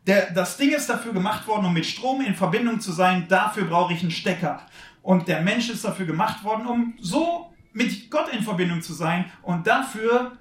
der, 0.06 0.32
das 0.32 0.56
Ding 0.56 0.70
ist 0.70 0.88
dafür 0.88 1.12
gemacht 1.12 1.46
worden, 1.46 1.66
um 1.66 1.72
mit 1.72 1.86
Strom 1.86 2.20
in 2.20 2.34
Verbindung 2.34 2.80
zu 2.80 2.92
sein. 2.92 3.26
Dafür 3.28 3.64
brauche 3.64 3.92
ich 3.92 4.02
einen 4.02 4.10
Stecker. 4.10 4.60
Und 5.02 5.28
der 5.28 5.42
Mensch 5.42 5.70
ist 5.70 5.84
dafür 5.84 6.06
gemacht 6.06 6.42
worden, 6.42 6.66
um 6.66 6.94
so 7.00 7.52
mit 7.72 8.10
Gott 8.10 8.32
in 8.32 8.42
Verbindung 8.42 8.82
zu 8.82 8.92
sein. 8.92 9.30
Und 9.42 9.66
dafür 9.66 10.32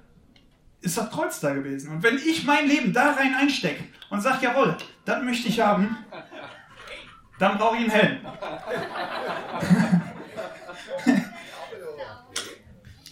ist 0.81 0.97
das 0.97 1.11
Kreuz 1.11 1.39
da 1.39 1.53
gewesen. 1.53 1.91
Und 1.91 2.03
wenn 2.03 2.17
ich 2.17 2.45
mein 2.45 2.67
Leben 2.67 2.93
da 2.93 3.11
rein 3.11 3.35
einstecke 3.35 3.83
und 4.09 4.21
sage, 4.21 4.45
jawohl, 4.45 4.77
das 5.03 5.21
möchte 5.23 5.49
ich 5.49 5.59
haben, 5.59 5.97
dann 7.37 7.57
brauche 7.57 7.75
ich 7.75 7.81
einen 7.81 7.91
Helm. 7.91 8.17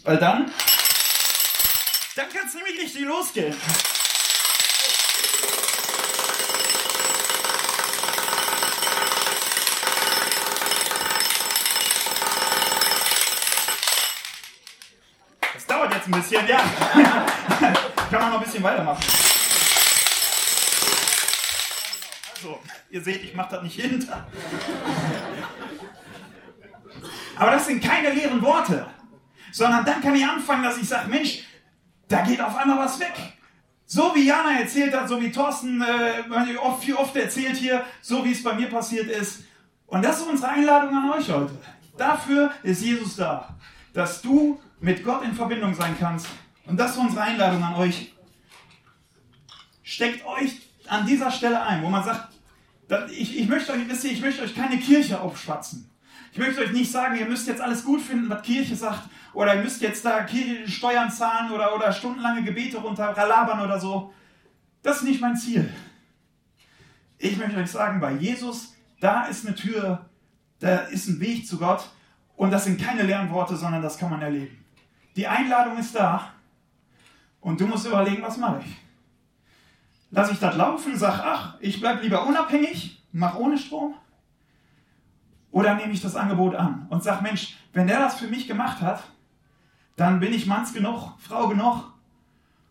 Weil 0.04 0.18
dann, 0.18 0.52
dann 2.15 2.29
kann 2.29 2.48
es 2.48 2.53
nämlich 2.53 2.79
richtig 2.79 3.01
losgehen. 3.01 3.55
Das 15.53 15.65
dauert 15.65 15.93
jetzt 15.93 16.08
ein 16.08 16.12
bisschen, 16.12 16.48
ja. 16.48 16.60
kann 18.12 18.22
man 18.22 18.29
noch 18.32 18.39
ein 18.39 18.43
bisschen 18.43 18.63
weitermachen. 18.63 19.03
So, 22.41 22.60
ihr 22.91 23.01
seht, 23.01 23.24
ich 23.24 23.34
mache 23.34 23.55
das 23.55 23.63
nicht 23.63 23.79
hinter. 23.79 24.27
Aber 27.38 27.51
das 27.51 27.65
sind 27.65 27.84
keine 27.84 28.12
leeren 28.12 28.41
Worte, 28.41 28.86
sondern 29.51 29.84
dann 29.84 30.01
kann 30.01 30.13
ich 30.13 30.25
anfangen, 30.25 30.63
dass 30.63 30.77
ich 30.77 30.88
sage, 30.88 31.10
Mensch, 31.10 31.43
da 32.13 32.22
geht 32.22 32.39
auf 32.39 32.55
einmal 32.55 32.77
was 32.77 33.00
weg. 33.00 33.13
So 33.88 34.13
wie 34.13 34.27
Jana 34.27 34.60
erzählt 34.60 34.96
hat, 34.96 35.10
so 35.10 35.20
wie 35.20 35.32
Thorsten 35.32 35.82
äh, 35.82 36.58
oft, 36.62 36.84
viel 36.84 36.93
oft 36.93 37.15
erzählt 37.15 37.58
hier, 37.58 37.84
so 38.01 38.24
wie 38.24 38.32
es 38.32 38.43
bei 38.43 38.53
mir 38.53 38.70
passiert 38.70 39.10
ist. 39.10 39.46
Und 39.88 40.03
das 40.03 40.20
ist 40.20 40.27
unsere 40.27 40.51
Einladung 40.51 40.96
an 40.96 41.12
euch 41.12 41.29
heute. 41.32 41.58
Dafür 41.98 42.51
ist 42.62 42.84
Jesus 42.84 43.15
da, 43.15 43.55
dass 43.93 44.22
du 44.22 44.60
mit 44.79 45.03
Gott 45.03 45.24
in 45.24 45.34
Verbindung 45.34 45.74
sein 45.74 45.96
kannst. 46.00 46.27
Und 46.67 46.77
das 46.77 46.91
ist 46.91 46.98
unsere 46.98 47.22
Einladung 47.22 47.63
an 47.63 47.75
euch. 47.75 48.13
Steckt 49.82 50.24
euch 50.25 50.70
an 50.88 51.08
dieser 51.08 51.32
Stelle 51.32 51.62
ein, 51.63 51.82
wo 51.82 51.89
man 51.89 52.03
sagt, 52.03 52.27
ich, 53.12 53.39
ich, 53.39 53.48
möchte 53.48 53.74
euch, 53.74 53.89
wisst 53.89 54.03
ihr, 54.03 54.12
ich 54.12 54.22
möchte 54.22 54.43
euch 54.43 54.55
keine 54.55 54.77
Kirche 54.77 55.20
aufschwatzen. 55.20 55.89
Ich 56.32 56.39
möchte 56.39 56.62
euch 56.62 56.72
nicht 56.72 56.91
sagen, 56.91 57.15
ihr 57.15 57.27
müsst 57.27 57.48
jetzt 57.48 57.62
alles 57.62 57.84
gut 57.84 58.01
finden, 58.01 58.29
was 58.29 58.41
Kirche 58.41 58.75
sagt, 58.75 59.10
oder 59.34 59.55
ihr 59.55 59.62
müsst 59.62 59.82
jetzt 59.82 60.03
da 60.03 60.25
Steuern 60.65 61.12
zahlen 61.12 61.51
oder, 61.51 61.75
oder 61.75 61.91
stundenlange 61.91 62.43
Gebete 62.43 62.77
runterlabern 62.77 63.62
oder 63.62 63.79
so. 63.79 64.13
Das 64.82 64.98
ist 64.98 65.03
nicht 65.03 65.22
mein 65.22 65.36
Ziel. 65.36 65.72
Ich 67.17 67.38
möchte 67.38 67.58
euch 67.58 67.72
sagen, 67.72 68.00
bei 68.00 68.13
Jesus, 68.13 68.74
da 69.00 69.25
ist 69.25 69.46
eine 69.46 69.55
Tür, 69.55 70.10
da 70.60 70.77
ist 70.77 71.08
ein 71.08 71.20
Weg 71.20 71.48
zu 71.48 71.58
Gott 71.58 71.89
und 72.36 72.51
das 72.51 72.65
sind 72.65 72.82
keine 72.82 73.03
leeren 73.03 73.29
Worte, 73.29 73.55
sondern 73.55 73.82
das 73.82 73.97
kann 73.97 74.10
man 74.10 74.21
erleben. 74.21 74.58
Die 75.15 75.28
Einladung 75.28 75.78
ist 75.78 75.95
da 75.95 76.34
und 77.41 77.62
du 77.62 77.67
musst 77.67 77.86
überlegen, 77.86 78.23
was 78.23 78.38
mache 78.38 78.63
ich. 78.65 78.76
Lass 80.12 80.32
ich 80.32 80.39
das 80.39 80.56
laufen, 80.56 80.97
sag, 80.97 81.19
ach, 81.19 81.56
ich 81.60 81.80
bleibe 81.80 82.02
lieber 82.02 82.26
unabhängig, 82.26 83.04
mach 83.12 83.36
ohne 83.36 83.58
Strom? 83.58 83.95
Oder 85.54 85.76
nehme 85.76 85.94
ich 85.94 86.02
das 86.02 86.16
Angebot 86.16 86.56
an 86.56 86.88
und 86.89 87.04
sag, 87.04 87.22
Mensch, 87.22 87.56
wenn 87.74 87.86
der 87.86 88.00
das 88.00 88.16
für 88.16 88.28
mich 88.28 88.48
gemacht 88.48 88.82
hat, 88.82 89.04
dann 89.96 90.20
bin 90.20 90.34
ich 90.34 90.48
Manns 90.48 90.74
genug, 90.74 91.13
Frau 91.20 91.48
genug 91.48 91.94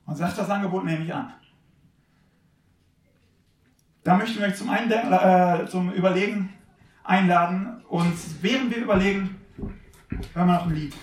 und 0.05 0.17
sag, 0.17 0.35
das 0.35 0.51
Angebot 0.51 0.85
nehme 0.85 1.05
ich 1.05 1.15
an. 1.15 1.33
Da 4.03 4.17
möchten 4.17 4.41
wir 4.41 4.49
euch 4.49 4.57
zum, 4.57 4.69
Eindenken, 4.69 5.13
äh, 5.13 5.65
zum 5.69 5.93
Überlegen 5.93 6.53
einladen 7.05 7.85
und 7.89 8.17
während 8.43 8.75
wir 8.75 8.83
überlegen, 8.83 9.41
hören 10.35 10.49
wir 10.49 10.55
noch 10.55 10.67
ein 10.67 10.75
Lied. 10.75 10.95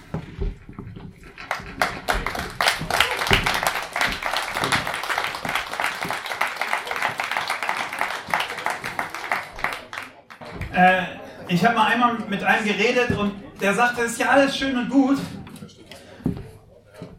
Äh, 10.74 11.19
ich 11.50 11.66
habe 11.66 11.76
mal 11.76 11.88
einmal 11.88 12.14
mit 12.30 12.44
einem 12.44 12.66
geredet 12.66 13.18
und 13.18 13.34
der 13.60 13.74
sagte, 13.74 14.04
es 14.04 14.12
ist 14.12 14.20
ja 14.20 14.30
alles 14.30 14.56
schön 14.56 14.78
und 14.78 14.90
gut. 14.90 15.18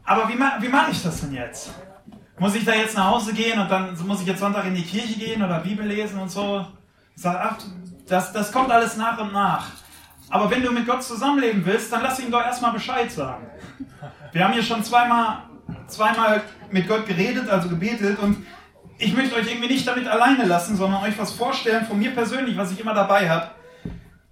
Aber 0.04 0.28
wie, 0.28 0.34
wie 0.34 0.68
mache 0.68 0.92
ich 0.92 1.02
das 1.02 1.20
denn 1.20 1.34
jetzt? 1.34 1.70
Muss 2.38 2.54
ich 2.54 2.64
da 2.64 2.72
jetzt 2.72 2.96
nach 2.96 3.10
Hause 3.10 3.34
gehen 3.34 3.58
und 3.58 3.70
dann 3.70 3.96
muss 4.06 4.20
ich 4.20 4.26
jetzt 4.26 4.40
Sonntag 4.40 4.64
in 4.64 4.74
die 4.74 4.84
Kirche 4.84 5.18
gehen 5.18 5.42
oder 5.42 5.58
Bibel 5.58 5.86
lesen 5.86 6.18
und 6.18 6.30
so? 6.30 6.64
Ich 7.14 7.22
sage, 7.22 7.38
ach, 7.42 7.58
das, 8.08 8.32
das 8.32 8.50
kommt 8.50 8.70
alles 8.70 8.96
nach 8.96 9.18
und 9.20 9.32
nach. 9.32 9.66
Aber 10.30 10.48
wenn 10.50 10.62
du 10.62 10.70
mit 10.70 10.86
Gott 10.86 11.02
zusammenleben 11.02 11.66
willst, 11.66 11.92
dann 11.92 12.02
lass 12.02 12.20
ihm 12.20 12.30
doch 12.30 12.42
erstmal 12.42 12.72
Bescheid 12.72 13.10
sagen. 13.10 13.46
Wir 14.32 14.44
haben 14.44 14.52
hier 14.52 14.62
schon 14.62 14.82
zweimal, 14.84 15.42
zweimal 15.88 16.42
mit 16.70 16.88
Gott 16.88 17.04
geredet, 17.04 17.48
also 17.50 17.68
gebetet 17.68 18.18
und 18.20 18.46
ich 18.98 19.14
möchte 19.14 19.34
euch 19.34 19.50
irgendwie 19.50 19.68
nicht 19.68 19.86
damit 19.86 20.06
alleine 20.06 20.44
lassen, 20.44 20.76
sondern 20.76 21.02
euch 21.02 21.18
was 21.18 21.32
vorstellen 21.32 21.84
von 21.84 21.98
mir 21.98 22.12
persönlich, 22.12 22.56
was 22.56 22.70
ich 22.70 22.78
immer 22.78 22.94
dabei 22.94 23.28
habe. 23.28 23.50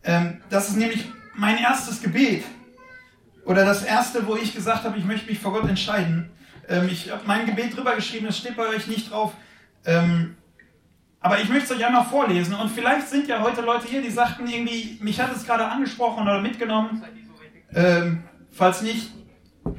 Ähm, 0.08 0.40
das 0.48 0.70
ist 0.70 0.76
nämlich 0.76 1.04
mein 1.34 1.58
erstes 1.58 2.00
Gebet. 2.00 2.42
Oder 3.44 3.66
das 3.66 3.84
erste, 3.84 4.26
wo 4.26 4.36
ich 4.36 4.54
gesagt 4.54 4.84
habe, 4.84 4.96
ich 4.96 5.04
möchte 5.04 5.28
mich 5.28 5.38
vor 5.38 5.52
Gott 5.52 5.68
entscheiden. 5.68 6.30
Ähm, 6.66 6.88
ich 6.90 7.10
habe 7.10 7.20
mein 7.26 7.44
Gebet 7.44 7.76
drüber 7.76 7.94
geschrieben, 7.94 8.26
es 8.26 8.38
steht 8.38 8.56
bei 8.56 8.66
euch 8.68 8.86
nicht 8.86 9.10
drauf. 9.10 9.34
Ähm, 9.84 10.36
aber 11.20 11.40
ich 11.40 11.50
möchte 11.50 11.74
es 11.74 11.78
euch 11.78 11.84
einmal 11.84 12.06
vorlesen. 12.06 12.54
Und 12.54 12.70
vielleicht 12.70 13.06
sind 13.08 13.28
ja 13.28 13.42
heute 13.42 13.60
Leute 13.60 13.86
hier, 13.86 14.00
die 14.00 14.10
sagten 14.10 14.46
irgendwie, 14.46 14.98
mich 15.02 15.20
hat 15.20 15.30
es 15.36 15.44
gerade 15.44 15.66
angesprochen 15.66 16.22
oder 16.22 16.40
mitgenommen. 16.40 17.04
Ähm, 17.74 18.24
falls 18.50 18.80
nicht, 18.80 19.10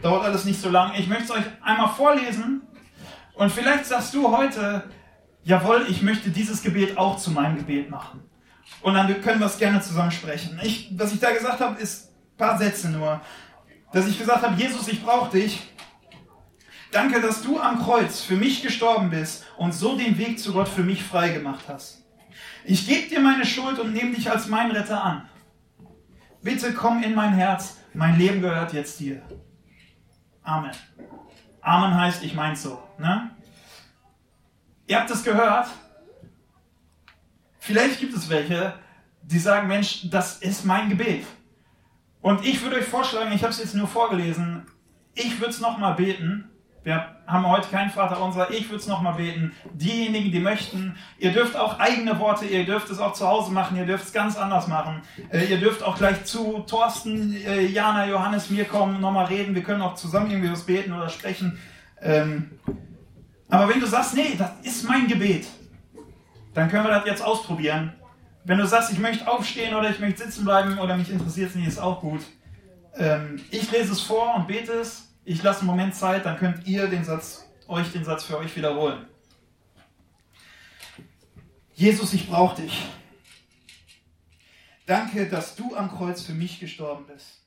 dauert 0.03 0.25
alles 0.25 0.45
nicht 0.45 0.61
so 0.61 0.69
lang. 0.69 0.93
Ich 0.95 1.07
möchte 1.07 1.23
es 1.23 1.31
euch 1.31 1.45
einmal 1.63 1.89
vorlesen 1.89 2.61
und 3.33 3.51
vielleicht 3.51 3.87
sagst 3.87 4.13
du 4.13 4.29
heute, 4.37 4.83
jawohl, 5.43 5.87
ich 5.89 6.03
möchte 6.03 6.29
dieses 6.29 6.61
Gebet 6.61 6.99
auch 6.99 7.17
zu 7.17 7.31
meinem 7.31 7.57
Gebet 7.57 7.89
machen. 7.89 8.28
Und 8.81 8.93
dann 8.93 9.21
können 9.21 9.39
wir 9.39 9.47
es 9.47 9.57
gerne 9.57 9.81
zusammen 9.81 10.11
sprechen. 10.11 10.59
Ich, 10.63 10.91
was 10.97 11.13
ich 11.13 11.19
da 11.19 11.31
gesagt 11.31 11.59
habe, 11.59 11.79
ist 11.79 12.11
ein 12.11 12.37
paar 12.37 12.57
Sätze 12.57 12.89
nur. 12.89 13.21
Dass 13.91 14.07
ich 14.07 14.17
gesagt 14.17 14.43
habe, 14.43 14.55
Jesus, 14.55 14.87
ich 14.87 15.03
brauche 15.03 15.31
dich. 15.31 15.61
Danke, 16.91 17.21
dass 17.21 17.43
du 17.43 17.59
am 17.59 17.83
Kreuz 17.83 18.21
für 18.21 18.35
mich 18.35 18.63
gestorben 18.63 19.09
bist 19.09 19.45
und 19.57 19.73
so 19.73 19.95
den 19.95 20.17
Weg 20.17 20.39
zu 20.39 20.53
Gott 20.53 20.67
für 20.67 20.83
mich 20.83 21.03
frei 21.03 21.29
gemacht 21.29 21.65
hast. 21.67 22.03
Ich 22.63 22.87
gebe 22.87 23.09
dir 23.09 23.19
meine 23.19 23.45
Schuld 23.45 23.79
und 23.79 23.93
nehme 23.93 24.15
dich 24.15 24.29
als 24.29 24.47
mein 24.47 24.71
Retter 24.71 25.03
an. 25.03 25.29
Bitte 26.41 26.73
komm 26.73 27.03
in 27.03 27.13
mein 27.13 27.33
Herz, 27.33 27.77
mein 27.93 28.17
Leben 28.17 28.41
gehört 28.41 28.73
jetzt 28.73 28.99
dir. 28.99 29.21
Amen. 30.43 30.71
Amen 31.61 31.95
heißt, 31.95 32.23
ich 32.23 32.33
mein's 32.33 32.63
so. 32.63 32.81
Ne? 32.97 33.31
Ihr 34.87 34.99
habt 34.99 35.11
es 35.11 35.23
gehört. 35.23 35.67
Vielleicht 37.59 37.99
gibt 37.99 38.15
es 38.15 38.29
welche, 38.29 38.73
die 39.21 39.39
sagen, 39.39 39.67
Mensch, 39.67 40.09
das 40.09 40.37
ist 40.37 40.65
mein 40.65 40.89
Gebet. 40.89 41.25
Und 42.21 42.45
ich 42.45 42.61
würde 42.61 42.77
euch 42.77 42.85
vorschlagen, 42.85 43.31
ich 43.33 43.43
habe 43.43 43.51
es 43.51 43.59
jetzt 43.59 43.75
nur 43.75 43.87
vorgelesen, 43.87 44.65
ich 45.13 45.39
würde 45.39 45.51
es 45.51 45.59
nochmal 45.59 45.95
beten. 45.95 46.45
Wir 46.83 47.15
haben 47.27 47.45
heute 47.45 47.67
keinen 47.67 47.89
Vater 47.89 48.21
unser, 48.21 48.51
ich 48.51 48.69
würde 48.69 48.77
es 48.77 48.87
nochmal 48.87 49.15
beten. 49.15 49.51
Diejenigen, 49.73 50.31
die 50.31 50.39
möchten, 50.39 50.95
ihr 51.17 51.31
dürft 51.31 51.55
auch 51.57 51.77
eigene 51.77 52.17
Worte, 52.19 52.45
ihr 52.45 52.65
dürft 52.65 52.89
es 52.89 52.99
auch 52.99 53.13
zu 53.13 53.27
Hause 53.27 53.51
machen, 53.51 53.77
ihr 53.77 53.85
dürft 53.85 54.05
es 54.05 54.13
ganz 54.13 54.37
anders 54.37 54.67
machen. 54.67 55.01
Äh, 55.29 55.45
ihr 55.45 55.59
dürft 55.59 55.83
auch 55.83 55.97
gleich 55.97 56.23
zu 56.23 56.59
Thorsten, 56.67 57.35
äh, 57.45 57.65
Jana, 57.65 58.07
Johannes, 58.07 58.49
mir 58.49 58.65
kommen, 58.65 59.01
nochmal 59.01 59.25
reden. 59.25 59.55
Wir 59.55 59.63
können 59.63 59.81
auch 59.81 59.95
zusammen 59.95 60.31
irgendwie 60.31 60.51
was 60.51 60.63
beten 60.63 60.93
oder 60.93 61.09
sprechen. 61.09 61.59
Ähm, 62.01 62.51
aber 63.49 63.67
wenn 63.67 63.79
du 63.79 63.85
sagst, 63.85 64.15
nee, 64.15 64.35
das 64.37 64.51
ist 64.63 64.87
mein 64.87 65.07
Gebet, 65.07 65.47
dann 66.59 66.69
können 66.69 66.83
wir 66.83 66.91
das 66.91 67.05
jetzt 67.05 67.23
ausprobieren. 67.23 67.93
Wenn 68.43 68.57
du 68.57 68.67
sagst, 68.67 68.91
ich 68.91 68.99
möchte 68.99 69.27
aufstehen 69.27 69.75
oder 69.75 69.89
ich 69.89 69.99
möchte 69.99 70.23
sitzen 70.23 70.43
bleiben 70.43 70.77
oder 70.77 70.97
mich 70.97 71.09
interessiert 71.09 71.49
es 71.49 71.55
nicht, 71.55 71.67
ist 71.67 71.79
auch 71.79 72.01
gut. 72.01 72.21
Ähm, 72.95 73.41
ich 73.49 73.71
lese 73.71 73.93
es 73.93 74.01
vor 74.01 74.35
und 74.35 74.47
bete 74.47 74.73
es. 74.73 75.07
Ich 75.23 75.41
lasse 75.41 75.59
einen 75.59 75.67
Moment 75.67 75.95
Zeit, 75.95 76.25
dann 76.25 76.37
könnt 76.37 76.67
ihr 76.67 76.87
den 76.87 77.05
Satz, 77.05 77.49
euch 77.67 77.91
den 77.91 78.03
Satz 78.03 78.23
für 78.23 78.37
euch 78.37 78.55
wiederholen. 78.55 79.05
Jesus, 81.75 82.13
ich 82.13 82.27
brauche 82.29 82.61
dich. 82.61 82.85
Danke, 84.85 85.29
dass 85.29 85.55
du 85.55 85.75
am 85.75 85.89
Kreuz 85.89 86.23
für 86.23 86.33
mich 86.33 86.59
gestorben 86.59 87.05
bist. 87.07 87.41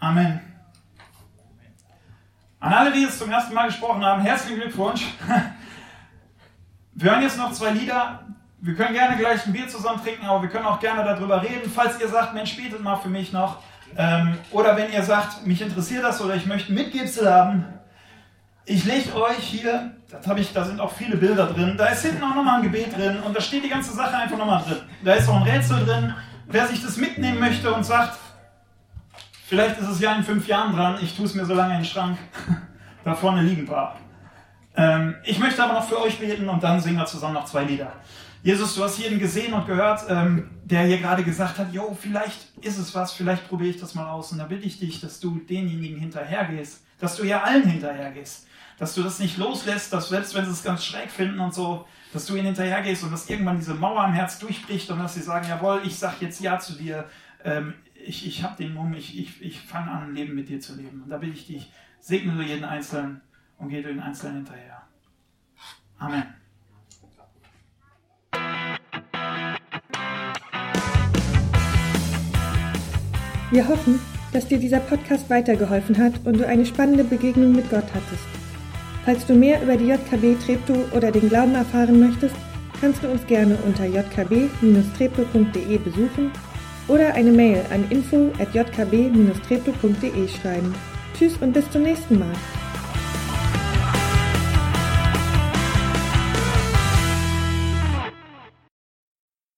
Amen. 0.00 0.40
An 2.60 2.72
alle, 2.72 2.92
die 2.92 3.02
jetzt 3.02 3.18
zum 3.18 3.30
ersten 3.30 3.52
Mal 3.52 3.66
gesprochen 3.66 4.04
haben, 4.04 4.22
herzlichen 4.22 4.60
Glückwunsch. 4.60 5.04
Wir 6.94 7.10
hören 7.10 7.22
jetzt 7.22 7.36
noch 7.36 7.52
zwei 7.52 7.70
Lieder. 7.70 8.20
Wir 8.60 8.74
können 8.74 8.92
gerne 8.92 9.16
gleich 9.16 9.46
ein 9.46 9.52
Bier 9.52 9.68
zusammen 9.68 10.02
trinken, 10.02 10.26
aber 10.26 10.42
wir 10.42 10.48
können 10.48 10.66
auch 10.66 10.80
gerne 10.80 11.04
darüber 11.04 11.42
reden. 11.42 11.70
Falls 11.72 12.00
ihr 12.00 12.08
sagt, 12.08 12.34
Mensch, 12.34 12.56
betet 12.56 12.80
mal 12.82 12.96
für 12.96 13.08
mich 13.08 13.32
noch. 13.32 13.58
Ähm, 13.96 14.38
oder 14.50 14.76
wenn 14.76 14.92
ihr 14.92 15.02
sagt, 15.02 15.46
mich 15.46 15.62
interessiert 15.62 16.04
das 16.04 16.20
oder 16.20 16.34
ich 16.34 16.46
möchte 16.46 16.72
Mitgipsel 16.72 17.32
haben. 17.32 17.64
Ich 18.64 18.84
lege 18.84 19.14
euch 19.14 19.38
hier, 19.38 19.92
das 20.10 20.26
habe 20.26 20.40
ich, 20.40 20.52
da 20.52 20.64
sind 20.64 20.80
auch 20.80 20.92
viele 20.92 21.16
Bilder 21.16 21.46
drin. 21.46 21.76
Da 21.76 21.86
ist 21.86 22.04
hinten 22.04 22.22
auch 22.22 22.34
nochmal 22.34 22.56
ein 22.56 22.62
Gebet 22.62 22.96
drin 22.96 23.20
und 23.20 23.36
da 23.36 23.40
steht 23.40 23.64
die 23.64 23.68
ganze 23.68 23.92
Sache 23.94 24.16
einfach 24.16 24.36
nochmal 24.36 24.62
drin. 24.62 24.78
Da 25.04 25.14
ist 25.14 25.28
auch 25.28 25.36
ein 25.36 25.42
Rätsel 25.42 25.84
drin. 25.84 26.14
Wer 26.46 26.66
sich 26.66 26.82
das 26.82 26.96
mitnehmen 26.96 27.38
möchte 27.40 27.72
und 27.72 27.84
sagt, 27.84 28.18
Vielleicht 29.48 29.78
ist 29.78 29.88
es 29.88 29.98
ja 29.98 30.14
in 30.14 30.22
fünf 30.22 30.46
Jahren 30.46 30.74
dran, 30.74 30.98
ich 31.00 31.16
tue 31.16 31.24
es 31.24 31.34
mir 31.34 31.46
so 31.46 31.54
lange 31.54 31.72
in 31.72 31.80
den 31.80 31.86
Schrank. 31.86 32.18
da 33.04 33.14
vorne 33.14 33.40
liegen 33.40 33.62
ein 33.62 33.66
paar. 33.66 33.98
Ähm, 34.76 35.14
ich 35.24 35.38
möchte 35.38 35.64
aber 35.64 35.72
noch 35.72 35.88
für 35.88 36.02
euch 36.02 36.18
beten 36.18 36.50
und 36.50 36.62
dann 36.62 36.78
singen 36.82 36.98
wir 36.98 37.06
zusammen 37.06 37.32
noch 37.32 37.46
zwei 37.46 37.64
Lieder. 37.64 37.94
Jesus, 38.42 38.74
du 38.74 38.84
hast 38.84 38.98
jeden 38.98 39.18
gesehen 39.18 39.54
und 39.54 39.66
gehört, 39.66 40.02
ähm, 40.10 40.50
der 40.64 40.82
hier 40.82 40.98
gerade 40.98 41.24
gesagt 41.24 41.56
hat, 41.56 41.72
jo, 41.72 41.96
vielleicht 41.98 42.58
ist 42.60 42.76
es 42.76 42.94
was, 42.94 43.14
vielleicht 43.14 43.48
probiere 43.48 43.70
ich 43.70 43.80
das 43.80 43.94
mal 43.94 44.10
aus. 44.10 44.32
Und 44.32 44.38
da 44.38 44.44
bitte 44.44 44.66
ich 44.66 44.78
dich, 44.78 45.00
dass 45.00 45.18
du 45.18 45.38
denjenigen 45.38 45.98
hinterhergehst, 45.98 46.84
dass 47.00 47.16
du 47.16 47.24
ja 47.24 47.42
allen 47.42 47.64
hinterhergehst, 47.64 48.46
dass 48.78 48.94
du 48.94 49.02
das 49.02 49.18
nicht 49.18 49.38
loslässt, 49.38 49.94
dass 49.94 50.10
selbst 50.10 50.34
wenn 50.34 50.44
sie 50.44 50.50
es 50.50 50.62
ganz 50.62 50.84
schräg 50.84 51.10
finden 51.10 51.40
und 51.40 51.54
so, 51.54 51.86
dass 52.12 52.26
du 52.26 52.34
ihnen 52.34 52.48
hinterhergehst 52.48 53.02
und 53.02 53.12
dass 53.12 53.30
irgendwann 53.30 53.56
diese 53.56 53.72
Mauer 53.72 54.04
im 54.04 54.12
Herz 54.12 54.38
durchbricht 54.38 54.90
und 54.90 54.98
dass 54.98 55.14
sie 55.14 55.22
sagen, 55.22 55.48
jawohl, 55.48 55.80
ich 55.86 55.98
sag 55.98 56.20
jetzt 56.20 56.38
Ja 56.42 56.58
zu 56.58 56.74
dir, 56.74 57.06
ähm, 57.44 57.72
ich, 58.04 58.26
ich 58.26 58.42
habe 58.42 58.56
den 58.56 58.74
Mumm, 58.74 58.92
ich, 58.94 59.18
ich, 59.18 59.42
ich 59.42 59.60
fange 59.60 59.90
an, 59.90 60.10
ein 60.10 60.14
Leben 60.14 60.34
mit 60.34 60.48
dir 60.48 60.60
zu 60.60 60.74
leben. 60.74 61.02
Und 61.02 61.10
da 61.10 61.18
bitte 61.18 61.34
ich 61.34 61.46
dich, 61.46 61.70
segne 62.00 62.34
du 62.34 62.42
jeden 62.42 62.64
Einzelnen 62.64 63.20
und 63.58 63.68
geh 63.68 63.82
du 63.82 63.88
den 63.88 64.00
Einzelnen 64.00 64.36
hinterher. 64.36 64.82
Amen. 65.98 66.24
Wir 73.50 73.66
hoffen, 73.66 73.98
dass 74.32 74.46
dir 74.46 74.58
dieser 74.58 74.80
Podcast 74.80 75.30
weitergeholfen 75.30 75.96
hat 75.96 76.20
und 76.26 76.38
du 76.38 76.46
eine 76.46 76.66
spannende 76.66 77.02
Begegnung 77.02 77.52
mit 77.52 77.70
Gott 77.70 77.86
hattest. 77.94 78.28
Falls 79.04 79.24
du 79.24 79.34
mehr 79.34 79.62
über 79.62 79.78
die 79.78 79.86
JKB 79.86 80.36
Treptow 80.44 80.92
oder 80.92 81.10
den 81.10 81.30
Glauben 81.30 81.54
erfahren 81.54 81.98
möchtest, 81.98 82.36
kannst 82.78 83.02
du 83.02 83.08
uns 83.10 83.26
gerne 83.26 83.56
unter 83.64 83.86
jkb-treptow.de 83.86 85.78
besuchen 85.78 86.30
oder 86.88 87.14
eine 87.14 87.30
Mail 87.30 87.64
an 87.70 87.84
info@jkb-treptow.de 87.90 90.28
schreiben. 90.28 90.74
Tschüss 91.16 91.36
und 91.40 91.52
bis 91.52 91.70
zum 91.70 91.82
nächsten 91.82 92.18
Mal. 92.18 92.34